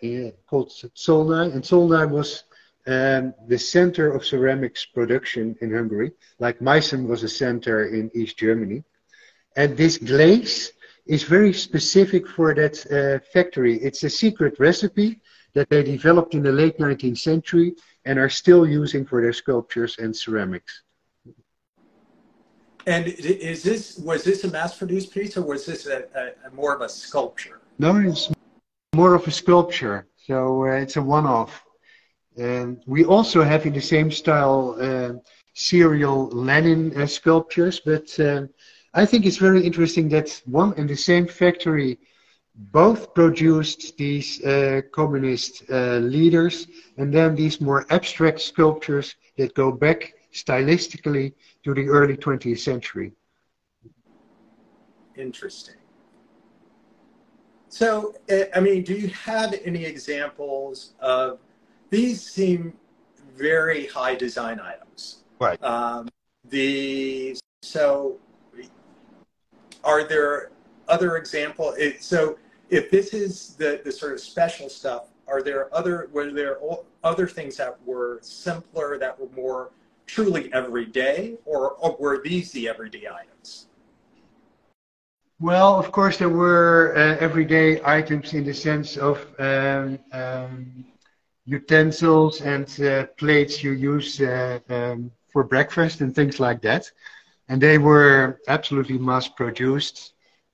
called 0.49 0.71
Zsolnay. 0.71 1.55
And 1.55 1.63
Zsolnay 1.63 2.11
was 2.11 2.43
um, 2.89 3.35
the 3.47 3.59
center 3.59 4.11
of 4.11 4.25
ceramics 4.25 4.87
production 4.87 5.55
in 5.61 5.73
Hungary, 5.73 6.13
like 6.39 6.59
Meissen 6.61 7.07
was 7.07 7.23
a 7.23 7.29
center 7.29 7.87
in 7.87 8.11
East 8.15 8.39
Germany. 8.39 8.83
And 9.57 9.77
this 9.77 9.99
glaze 9.99 10.73
is 11.07 11.23
very 11.23 11.53
specific 11.53 12.27
for 12.27 12.55
that 12.55 12.75
uh, 12.91 13.23
factory. 13.33 13.77
It's 13.77 14.05
a 14.05 14.11
secret 14.11 14.59
recipe 14.59 15.21
that 15.55 15.69
they 15.69 15.83
developed 15.83 16.35
in 16.35 16.43
the 16.43 16.53
late 16.53 16.79
19th 16.79 17.19
century 17.19 17.75
and 18.07 18.19
are 18.19 18.31
still 18.31 18.67
using 18.67 19.05
for 19.05 19.21
their 19.21 19.35
sculptures 19.35 19.97
and 19.99 20.17
ceramics. 20.17 20.83
And 22.87 23.07
is 23.07 23.63
this 23.63 23.99
was 23.99 24.25
this 24.25 24.45
a 24.45 24.49
mass-produced 24.49 25.13
piece, 25.13 25.37
or 25.37 25.43
was 25.43 25.67
this 25.67 25.87
a, 25.87 26.05
a, 26.15 26.49
a, 26.49 26.51
more 26.55 26.75
of 26.75 26.81
a 26.81 26.89
sculpture? 26.89 27.61
No, 27.79 27.97
it's 27.97 28.33
more 28.95 29.15
of 29.15 29.27
a 29.27 29.31
sculpture. 29.31 30.07
So 30.17 30.65
uh, 30.65 30.71
it's 30.71 30.97
a 30.97 31.03
one-off. 31.03 31.63
We 32.87 33.05
also 33.05 33.43
have 33.43 33.67
in 33.67 33.73
the 33.73 33.81
same 33.81 34.11
style 34.11 34.77
uh, 34.81 35.15
serial 35.55 36.29
Lenin 36.29 36.97
uh, 36.97 37.07
sculptures, 37.07 37.81
but 37.81 38.19
uh, 38.21 38.47
I 38.95 39.05
think 39.05 39.27
it's 39.27 39.39
very 39.39 39.65
interesting 39.65 40.09
that 40.11 40.41
one 40.47 40.73
and 40.77 40.89
the 40.89 40.97
same 40.97 41.27
factory 41.27 41.99
both 42.55 43.13
produced 43.15 43.97
these 43.97 44.43
uh, 44.45 44.83
communist 44.93 45.63
uh, 45.71 45.99
leaders 45.99 46.67
and 46.97 47.13
then 47.13 47.35
these 47.35 47.61
more 47.61 47.87
abstract 47.91 48.41
sculptures 48.41 49.17
that 49.37 49.55
go 49.55 49.71
back 49.71 50.15
stylistically 50.33 51.33
to 51.65 51.75
the 51.75 51.89
early 51.89 52.17
20th 52.17 52.59
century. 52.59 53.13
Interesting. 55.17 55.75
So, 57.69 58.15
uh, 58.31 58.45
I 58.55 58.61
mean, 58.61 58.83
do 58.83 58.95
you 58.95 59.09
have 59.09 59.55
any 59.65 59.85
examples 59.85 60.95
of 61.01 61.39
these 61.91 62.23
seem 62.23 62.75
very 63.37 63.87
high 63.87 64.15
design 64.15 64.61
items. 64.61 65.23
Right. 65.39 65.63
Um, 65.63 66.09
the 66.49 67.37
so 67.63 68.19
are 69.85 70.05
there 70.05 70.51
other 70.89 71.17
example? 71.17 71.75
It, 71.79 72.03
so 72.03 72.39
if 72.71 72.91
this 72.91 73.15
is 73.15 73.55
the 73.57 73.81
the 73.85 73.93
sort 73.93 74.13
of 74.13 74.21
special 74.21 74.69
stuff, 74.69 75.09
are 75.27 75.43
there 75.43 75.75
other 75.75 76.09
were 76.13 76.31
there 76.31 76.59
other 77.05 77.27
things 77.27 77.57
that 77.57 77.79
were 77.85 78.19
simpler 78.23 78.99
that 78.99 79.19
were 79.19 79.29
more 79.37 79.71
truly 80.07 80.53
everyday, 80.53 81.37
or, 81.45 81.73
or 81.73 81.97
were 82.01 82.21
these 82.25 82.51
the 82.53 82.69
everyday 82.69 83.07
items? 83.07 83.67
Well, 85.41 85.79
of 85.79 85.93
course, 85.93 86.17
there 86.17 86.31
were 86.31 86.95
uh, 86.97 87.17
everyday 87.21 87.81
items 87.85 88.35
in 88.35 88.45
the 88.45 88.55
sense 88.55 88.97
of 88.97 89.25
um, 89.39 89.99
um, 90.13 90.85
utensils 91.49 92.43
and 92.43 92.69
uh, 92.81 93.07
plates 93.17 93.63
you 93.65 93.73
use 93.73 94.21
uh, 94.21 94.59
um, 94.69 95.11
for 95.33 95.43
breakfast 95.45 96.03
and 96.03 96.15
things 96.15 96.39
like 96.39 96.61
that. 96.61 96.91
And 97.49 97.61
they 97.61 97.79
were 97.79 98.41
absolutely 98.49 98.99
mass 98.99 99.29
produced. 99.29 100.13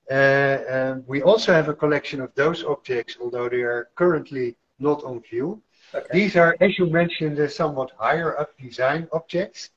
Uh, 0.09 0.95
we 1.05 1.21
also 1.21 1.51
have 1.51 1.67
a 1.67 1.73
collection 1.73 2.21
of 2.21 2.33
those 2.35 2.63
objects, 2.63 3.17
although 3.19 3.49
they 3.49 3.63
are 3.63 3.89
currently 3.95 4.55
not 4.79 5.03
on 5.03 5.21
view. 5.21 5.61
Okay. 5.93 6.07
These 6.13 6.35
are, 6.37 6.55
as 6.61 6.79
you 6.79 6.85
mentioned, 6.85 7.37
somewhat 7.51 7.91
higher 7.97 8.39
up 8.39 8.57
design 8.57 9.07
objects. 9.11 9.71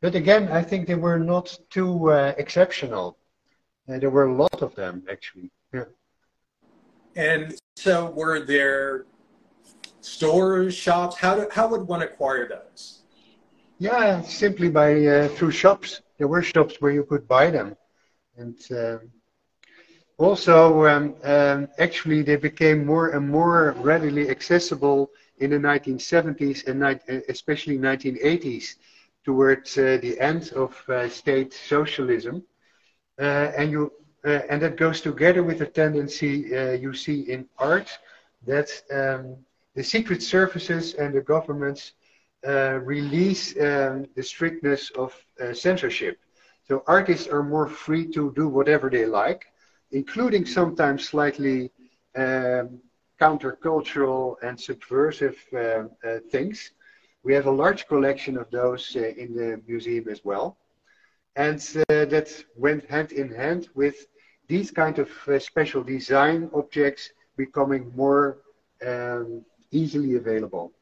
But 0.00 0.14
again, 0.14 0.48
I 0.48 0.62
think 0.62 0.88
they 0.88 0.94
were 0.94 1.18
not 1.18 1.56
too 1.68 2.10
uh, 2.10 2.34
exceptional. 2.38 3.18
Uh, 3.88 3.98
there 3.98 4.10
were 4.10 4.26
a 4.26 4.34
lot 4.34 4.62
of 4.62 4.74
them, 4.74 5.04
actually. 5.10 5.50
Yeah. 5.72 5.84
And 7.14 7.58
so, 7.76 8.10
were 8.10 8.40
there 8.40 9.04
stores, 10.00 10.74
shops? 10.74 11.16
How, 11.16 11.36
do, 11.36 11.48
how 11.50 11.68
would 11.68 11.86
one 11.86 12.02
acquire 12.02 12.48
those? 12.48 13.02
Yeah, 13.78 14.20
simply 14.22 14.68
by 14.68 15.06
uh, 15.06 15.28
through 15.28 15.52
shops. 15.52 16.02
There 16.18 16.28
were 16.28 16.42
shops 16.42 16.76
where 16.80 16.92
you 16.92 17.04
could 17.04 17.26
buy 17.26 17.50
them, 17.50 17.76
and 18.36 18.56
uh, 18.70 18.98
also, 20.18 20.84
um, 20.84 21.14
um, 21.24 21.68
actually, 21.78 22.22
they 22.22 22.36
became 22.36 22.84
more 22.84 23.10
and 23.10 23.26
more 23.28 23.74
readily 23.78 24.28
accessible 24.28 25.10
in 25.38 25.50
the 25.50 25.58
1970s 25.58 26.64
and 26.64 26.80
ni- 26.80 27.22
especially 27.28 27.78
1980s, 27.78 28.76
towards 29.24 29.78
uh, 29.78 29.98
the 30.02 30.20
end 30.20 30.52
of 30.54 30.74
uh, 30.90 31.08
state 31.08 31.54
socialism. 31.54 32.42
Uh, 33.18 33.50
and 33.56 33.70
you 33.70 33.92
uh, 34.24 34.40
and 34.50 34.60
that 34.62 34.76
goes 34.76 35.00
together 35.00 35.42
with 35.42 35.58
the 35.58 35.66
tendency 35.66 36.54
uh, 36.56 36.72
you 36.72 36.92
see 36.92 37.20
in 37.32 37.46
art 37.58 37.88
that 38.46 38.68
um, 38.92 39.36
the 39.74 39.82
secret 39.82 40.22
services 40.22 40.94
and 40.94 41.14
the 41.14 41.20
governments 41.20 41.92
uh, 42.46 42.78
release 42.82 43.54
um, 43.60 44.06
the 44.16 44.22
strictness 44.22 44.90
of 44.96 45.14
uh, 45.40 45.52
censorship. 45.52 46.18
So 46.66 46.82
artists 46.86 47.28
are 47.28 47.42
more 47.42 47.68
free 47.68 48.06
to 48.12 48.32
do 48.34 48.48
whatever 48.48 48.88
they 48.88 49.06
like, 49.06 49.46
including 49.92 50.46
sometimes 50.46 51.08
slightly 51.08 51.70
um, 52.16 52.80
countercultural 53.20 54.36
and 54.42 54.58
subversive 54.58 55.36
uh, 55.52 55.58
uh, 55.58 56.18
things. 56.30 56.70
We 57.22 57.34
have 57.34 57.46
a 57.46 57.50
large 57.50 57.86
collection 57.86 58.38
of 58.38 58.50
those 58.50 58.96
uh, 58.96 59.00
in 59.00 59.34
the 59.34 59.60
museum 59.66 60.08
as 60.08 60.24
well. 60.24 60.56
And 61.36 61.58
that 61.88 62.44
went 62.56 62.88
hand 62.90 63.12
in 63.12 63.30
hand 63.32 63.68
with 63.74 64.06
these 64.48 64.70
kind 64.70 64.98
of 64.98 65.10
special 65.38 65.82
design 65.82 66.50
objects 66.54 67.10
becoming 67.36 67.92
more 67.94 68.38
um, 68.86 69.44
easily 69.70 70.16
available. 70.16 70.72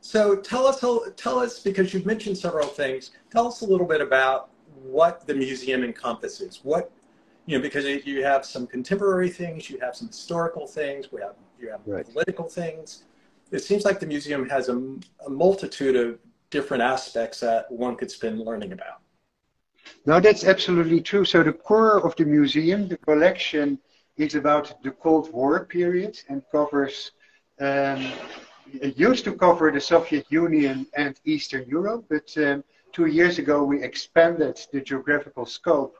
So 0.00 0.36
tell 0.36 0.66
us, 0.66 0.84
tell 1.16 1.38
us, 1.38 1.60
because 1.60 1.94
you've 1.94 2.06
mentioned 2.06 2.36
several 2.36 2.66
things. 2.66 3.12
Tell 3.30 3.48
us 3.48 3.62
a 3.62 3.66
little 3.66 3.86
bit 3.86 4.00
about 4.00 4.50
what 4.82 5.26
the 5.26 5.34
museum 5.34 5.82
encompasses. 5.82 6.60
What, 6.62 6.90
you 7.46 7.56
know, 7.56 7.62
because 7.62 7.86
you 7.86 8.22
have 8.22 8.44
some 8.44 8.66
contemporary 8.66 9.30
things, 9.30 9.70
you 9.70 9.78
have 9.80 9.96
some 9.96 10.08
historical 10.08 10.66
things, 10.66 11.10
we 11.10 11.20
have 11.22 11.36
you 11.58 11.70
have 11.70 11.80
right. 11.86 12.04
political 12.04 12.48
things. 12.48 13.04
It 13.50 13.60
seems 13.60 13.84
like 13.84 13.98
the 14.00 14.06
museum 14.06 14.48
has 14.48 14.68
a, 14.68 14.76
a 15.26 15.30
multitude 15.30 15.96
of 15.96 16.18
different 16.50 16.82
aspects 16.82 17.40
that 17.40 17.70
one 17.70 17.96
could 17.96 18.10
spend 18.10 18.40
learning 18.40 18.72
about. 18.72 19.00
Now 20.06 20.20
that's 20.20 20.44
absolutely 20.44 21.00
true. 21.00 21.24
So 21.24 21.42
the 21.42 21.52
core 21.52 22.04
of 22.04 22.14
the 22.16 22.24
museum, 22.24 22.88
the 22.88 22.96
collection, 22.98 23.78
is 24.16 24.34
about 24.34 24.82
the 24.82 24.90
Cold 24.90 25.32
War 25.32 25.64
period 25.64 26.20
and 26.28 26.42
covers. 26.50 27.12
Um, 27.60 28.12
used 28.96 29.24
to 29.24 29.32
cover 29.32 29.70
the 29.70 29.80
Soviet 29.80 30.26
Union 30.30 30.86
and 30.96 31.20
Eastern 31.24 31.64
Europe, 31.68 32.06
but 32.08 32.36
um, 32.38 32.64
two 32.92 33.06
years 33.06 33.38
ago 33.38 33.62
we 33.62 33.82
expanded 33.82 34.58
the 34.72 34.80
geographical 34.80 35.46
scope 35.46 35.96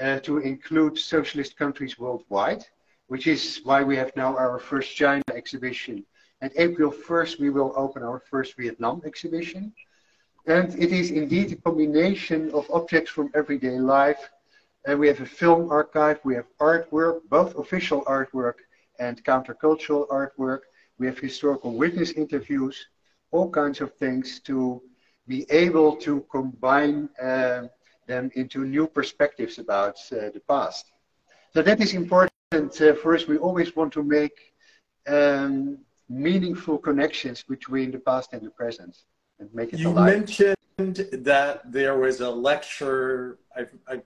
uh, 0.00 0.18
to 0.20 0.38
include 0.38 0.98
socialist 0.98 1.56
countries 1.56 1.98
worldwide, 1.98 2.64
which 3.08 3.26
is 3.26 3.60
why 3.64 3.82
we 3.82 3.96
have 3.96 4.14
now 4.16 4.36
our 4.36 4.58
first 4.58 4.94
China 4.94 5.22
exhibition. 5.34 6.04
And 6.40 6.50
April 6.56 6.90
1st 6.90 7.38
we 7.38 7.50
will 7.50 7.72
open 7.76 8.02
our 8.02 8.20
first 8.30 8.56
Vietnam 8.56 9.02
exhibition. 9.04 9.72
And 10.46 10.74
it 10.82 10.92
is 10.92 11.10
indeed 11.10 11.52
a 11.52 11.56
combination 11.56 12.50
of 12.52 12.70
objects 12.70 13.10
from 13.10 13.30
everyday 13.34 13.78
life. 13.78 14.30
And 14.86 14.98
we 14.98 15.08
have 15.08 15.20
a 15.20 15.26
film 15.26 15.70
archive, 15.70 16.20
we 16.24 16.34
have 16.34 16.46
artwork, 16.60 17.20
both 17.28 17.54
official 17.56 18.02
artwork 18.04 18.54
and 18.98 19.22
countercultural 19.24 20.08
artwork. 20.08 20.60
We 20.98 21.06
have 21.06 21.18
historical 21.18 21.74
witness 21.74 22.12
interviews, 22.12 22.76
all 23.30 23.50
kinds 23.50 23.80
of 23.80 23.94
things 23.94 24.40
to 24.40 24.82
be 25.26 25.46
able 25.50 25.96
to 25.96 26.24
combine 26.30 27.08
uh, 27.22 27.62
them 28.06 28.30
into 28.34 28.64
new 28.64 28.86
perspectives 28.86 29.58
about 29.58 29.96
uh, 30.12 30.30
the 30.36 30.42
past. 30.48 30.84
So 31.52 31.62
that 31.62 31.80
is 31.80 31.94
important 31.94 32.80
uh, 32.80 32.94
for 32.94 33.14
us. 33.14 33.26
We 33.26 33.38
always 33.38 33.76
want 33.76 33.92
to 33.94 34.02
make 34.02 34.36
um, 35.06 35.78
meaningful 36.08 36.78
connections 36.78 37.42
between 37.42 37.90
the 37.90 37.98
past 37.98 38.32
and 38.32 38.42
the 38.42 38.50
present 38.50 38.96
and 39.38 39.48
make 39.54 39.72
it 39.72 39.80
you 39.80 39.88
alive. 39.88 40.16
mentioned 40.16 40.96
that 41.30 41.70
there 41.70 41.96
was 41.96 42.20
a 42.20 42.30
lecture. 42.30 43.38
I, 43.56 43.66
I, 43.88 44.02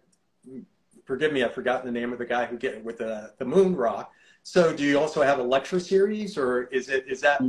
forgive 1.05 1.33
me, 1.33 1.43
I've 1.43 1.55
forgotten 1.55 1.87
the 1.87 1.99
name 1.99 2.13
of 2.13 2.19
the 2.19 2.27
guy 2.27 2.47
who 2.47 2.57
get 2.57 2.83
with 2.85 2.99
the, 2.99 3.33
the 3.39 3.45
moon 3.45 3.77
rock. 3.77 4.13
So, 4.43 4.75
do 4.75 4.85
you 4.85 4.99
also 4.99 5.23
have 5.23 5.39
a 5.39 5.43
lecture 5.43 5.81
series, 5.81 6.37
or 6.37 6.65
is 6.65 6.89
it 6.89 7.07
is 7.09 7.21
that? 7.23 7.41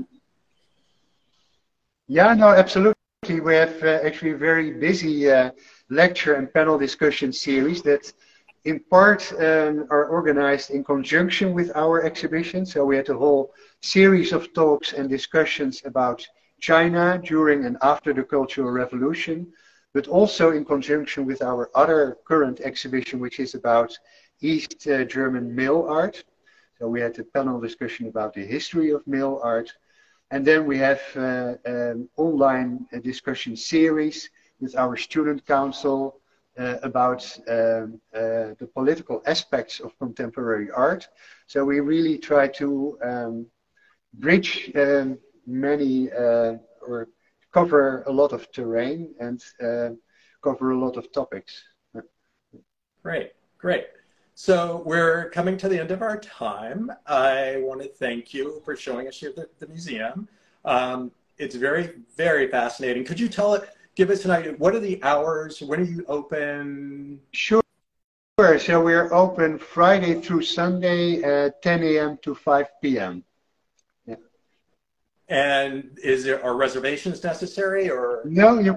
Yeah, 2.08 2.34
no, 2.34 2.50
absolutely. 2.50 2.96
We 3.28 3.56
have 3.56 3.82
uh, 3.84 4.00
actually 4.04 4.32
a 4.32 4.38
very 4.38 4.72
busy 4.72 5.32
uh, 5.32 5.52
lecture 5.90 6.36
and 6.36 6.54
panel 6.54 6.78
discussion 6.78 7.34
series 7.34 7.82
that, 7.82 8.14
in 8.66 8.80
part, 8.92 9.32
um, 9.34 9.88
are 9.90 10.06
organized 10.06 10.70
in 10.70 10.84
conjunction 10.84 11.54
with 11.54 11.72
our 11.76 12.04
exhibition. 12.04 12.66
So 12.66 12.86
we 12.86 12.96
had 12.96 13.10
a 13.10 13.18
whole 13.18 13.52
series 13.82 14.32
of 14.32 14.54
talks 14.54 14.94
and 14.94 15.10
discussions 15.10 15.82
about 15.86 16.26
China 16.60 17.20
during 17.24 17.66
and 17.66 17.78
after 17.82 18.14
the 18.14 18.24
Cultural 18.24 18.72
Revolution, 18.72 19.52
but 19.96 20.10
also 20.10 20.52
in 20.52 20.66
conjunction 20.66 21.26
with 21.26 21.42
our 21.42 21.72
other 21.74 22.18
current 22.28 22.60
exhibition, 22.60 23.18
which 23.18 23.40
is 23.40 23.56
about 23.56 23.98
East 24.42 24.86
uh, 24.88 25.06
German 25.06 25.56
mail 25.56 25.86
art. 25.88 26.22
So 26.78 26.90
we 26.90 27.00
had 27.00 27.18
a 27.18 27.24
panel 27.24 27.62
discussion 27.62 28.08
about 28.08 28.34
the 28.34 28.46
history 28.46 28.92
of 28.92 29.08
mail 29.08 29.40
art. 29.42 29.72
And 30.32 30.46
then 30.46 30.66
we 30.66 30.78
have 30.80 31.00
uh, 31.16 31.54
an 31.64 32.10
online 32.18 32.86
uh, 32.92 33.00
discussion 33.00 33.56
series 33.56 34.30
with 34.60 34.76
our 34.76 34.98
student 34.98 35.46
council 35.46 36.20
uh, 36.58 36.76
about 36.84 37.22
um, 37.48 38.02
uh, 38.14 38.52
the 38.60 38.70
political 38.74 39.24
aspects 39.26 39.80
of 39.80 39.98
contemporary 39.98 40.70
art. 40.72 41.08
So 41.48 41.64
we 41.64 41.80
really 41.80 42.18
try 42.18 42.50
to 42.60 42.98
um, 43.02 43.46
bridge 44.14 44.72
um, 44.76 45.18
many 45.48 46.12
uh, 46.12 46.56
or 46.86 47.08
cover 47.56 48.04
a 48.08 48.12
lot 48.12 48.34
of 48.34 48.52
terrain 48.52 49.16
and 49.22 49.42
uh, 49.64 49.90
cover 50.44 50.72
a 50.72 50.78
lot 50.86 50.98
of 50.98 51.10
topics. 51.14 51.64
Great, 53.02 53.32
great. 53.58 53.86
So 54.34 54.84
we're 54.86 55.30
coming 55.30 55.56
to 55.60 55.70
the 55.70 55.80
end 55.80 55.92
of 55.92 56.02
our 56.02 56.18
time. 56.20 56.92
I 57.08 57.62
want 57.68 57.82
to 57.82 57.88
thank 57.88 58.34
you 58.34 58.62
for 58.66 58.76
showing 58.76 59.08
us 59.08 59.18
here 59.22 59.32
the, 59.34 59.48
the 59.60 59.68
museum. 59.68 60.28
Um, 60.66 61.12
it's 61.38 61.56
very, 61.56 61.94
very 62.18 62.50
fascinating. 62.50 63.06
Could 63.06 63.22
you 63.22 63.30
tell 63.30 63.54
it, 63.54 63.70
give 63.96 64.10
us 64.10 64.26
an 64.26 64.32
idea, 64.32 64.54
what 64.54 64.76
are 64.76 64.82
the 64.82 65.02
hours? 65.02 65.62
When 65.62 65.80
are 65.80 65.92
you 65.96 66.04
open? 66.10 67.22
Sure. 67.32 67.62
So 68.60 68.84
we're 68.84 69.14
open 69.14 69.58
Friday 69.60 70.20
through 70.20 70.42
Sunday 70.42 71.24
at 71.24 71.62
10 71.62 71.84
a.m. 71.84 72.18
to 72.24 72.36
5 72.36 72.68
p.m. 72.82 73.24
And 75.28 75.98
is 76.04 76.24
there 76.24 76.44
are 76.44 76.56
reservations 76.56 77.24
necessary 77.24 77.90
or? 77.90 78.22
No, 78.26 78.60
you 78.60 78.76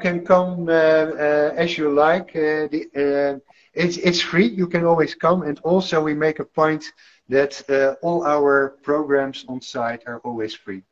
can 0.00 0.24
come 0.24 0.68
uh, 0.68 0.72
uh, 0.72 1.52
as 1.56 1.76
you 1.76 1.92
like. 1.92 2.30
Uh, 2.30 2.68
the, 2.72 2.88
uh, 2.96 3.38
it's 3.74 3.96
it's 3.98 4.20
free. 4.20 4.46
You 4.46 4.66
can 4.66 4.84
always 4.84 5.14
come, 5.14 5.42
and 5.42 5.60
also 5.60 6.02
we 6.02 6.14
make 6.14 6.38
a 6.40 6.44
point 6.44 6.84
that 7.28 7.62
uh, 7.70 7.94
all 8.02 8.24
our 8.26 8.76
programs 8.82 9.44
on 9.48 9.60
site 9.60 10.02
are 10.06 10.18
always 10.20 10.54
free, 10.54 10.82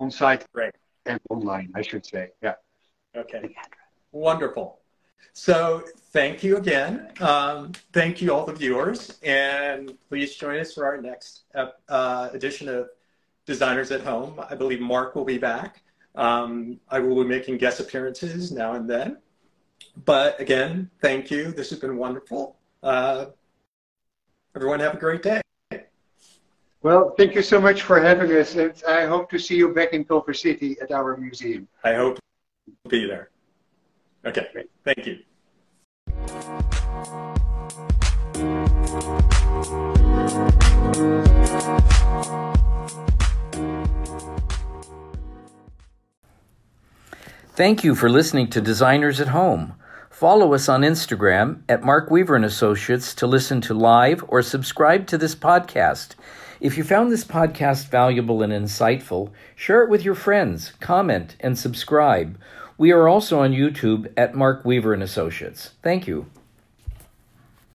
on 0.00 0.10
site 0.10 0.44
right. 0.52 0.74
and 1.06 1.20
online, 1.30 1.70
I 1.74 1.82
should 1.82 2.04
say. 2.04 2.30
Yeah. 2.42 2.54
Okay. 3.16 3.54
Wonderful. 4.10 4.80
So 5.32 5.84
thank 6.12 6.42
you 6.42 6.56
again. 6.56 7.10
Um, 7.20 7.72
thank 7.92 8.22
you 8.22 8.32
all 8.32 8.46
the 8.46 8.52
viewers, 8.52 9.18
and 9.22 9.92
please 10.08 10.36
join 10.36 10.58
us 10.60 10.74
for 10.74 10.84
our 10.86 11.00
next 11.00 11.42
uh, 11.54 12.30
edition 12.32 12.68
of 12.68 12.88
designers 13.46 13.90
at 13.90 14.00
home. 14.00 14.40
I 14.50 14.54
believe 14.54 14.80
Mark 14.80 15.14
will 15.14 15.24
be 15.24 15.38
back. 15.38 15.82
Um, 16.14 16.80
I 16.88 17.00
will 17.00 17.22
be 17.22 17.28
making 17.28 17.58
guest 17.58 17.80
appearances 17.80 18.52
now 18.52 18.74
and 18.74 18.88
then. 18.88 19.18
But 20.04 20.40
again, 20.40 20.90
thank 21.00 21.30
you. 21.30 21.52
This 21.52 21.70
has 21.70 21.78
been 21.78 21.96
wonderful. 21.96 22.56
Uh, 22.82 23.26
everyone 24.54 24.80
have 24.80 24.94
a 24.94 24.98
great 24.98 25.22
day. 25.22 25.40
Well, 26.82 27.14
thank 27.16 27.34
you 27.34 27.42
so 27.42 27.60
much 27.60 27.82
for 27.82 27.98
having 27.98 28.30
us. 28.32 28.54
And 28.56 28.74
I 28.86 29.06
hope 29.06 29.30
to 29.30 29.38
see 29.38 29.56
you 29.56 29.72
back 29.72 29.94
in 29.94 30.04
Culver 30.04 30.34
City 30.34 30.76
at 30.82 30.92
our 30.92 31.16
museum. 31.16 31.66
I 31.82 31.94
hope 31.94 32.16
to 32.16 32.88
be 32.88 33.06
there. 33.06 33.30
Okay, 34.26 34.48
great. 34.52 34.70
Thank 34.84 35.06
you. 35.06 35.18
Thank 47.56 47.84
you 47.84 47.94
for 47.94 48.10
listening 48.10 48.50
to 48.50 48.60
Designers 48.60 49.20
at 49.20 49.28
Home. 49.28 49.74
Follow 50.10 50.54
us 50.54 50.68
on 50.68 50.80
Instagram 50.80 51.62
at 51.68 51.84
Mark 51.84 52.10
Weaver 52.10 52.34
and 52.34 52.44
Associates 52.44 53.14
to 53.14 53.28
listen 53.28 53.60
to 53.60 53.74
live 53.74 54.24
or 54.26 54.42
subscribe 54.42 55.06
to 55.06 55.16
this 55.16 55.36
podcast. 55.36 56.16
If 56.60 56.76
you 56.76 56.82
found 56.82 57.12
this 57.12 57.22
podcast 57.22 57.90
valuable 57.90 58.42
and 58.42 58.52
insightful, 58.52 59.30
share 59.54 59.84
it 59.84 59.88
with 59.88 60.04
your 60.04 60.16
friends, 60.16 60.72
comment, 60.80 61.36
and 61.38 61.56
subscribe. 61.56 62.36
We 62.76 62.90
are 62.90 63.06
also 63.06 63.38
on 63.38 63.52
YouTube 63.52 64.12
at 64.16 64.34
Mark 64.34 64.64
Weaver 64.64 64.92
and 64.92 65.04
Associates. 65.04 65.70
Thank 65.80 66.08
you. 66.08 66.26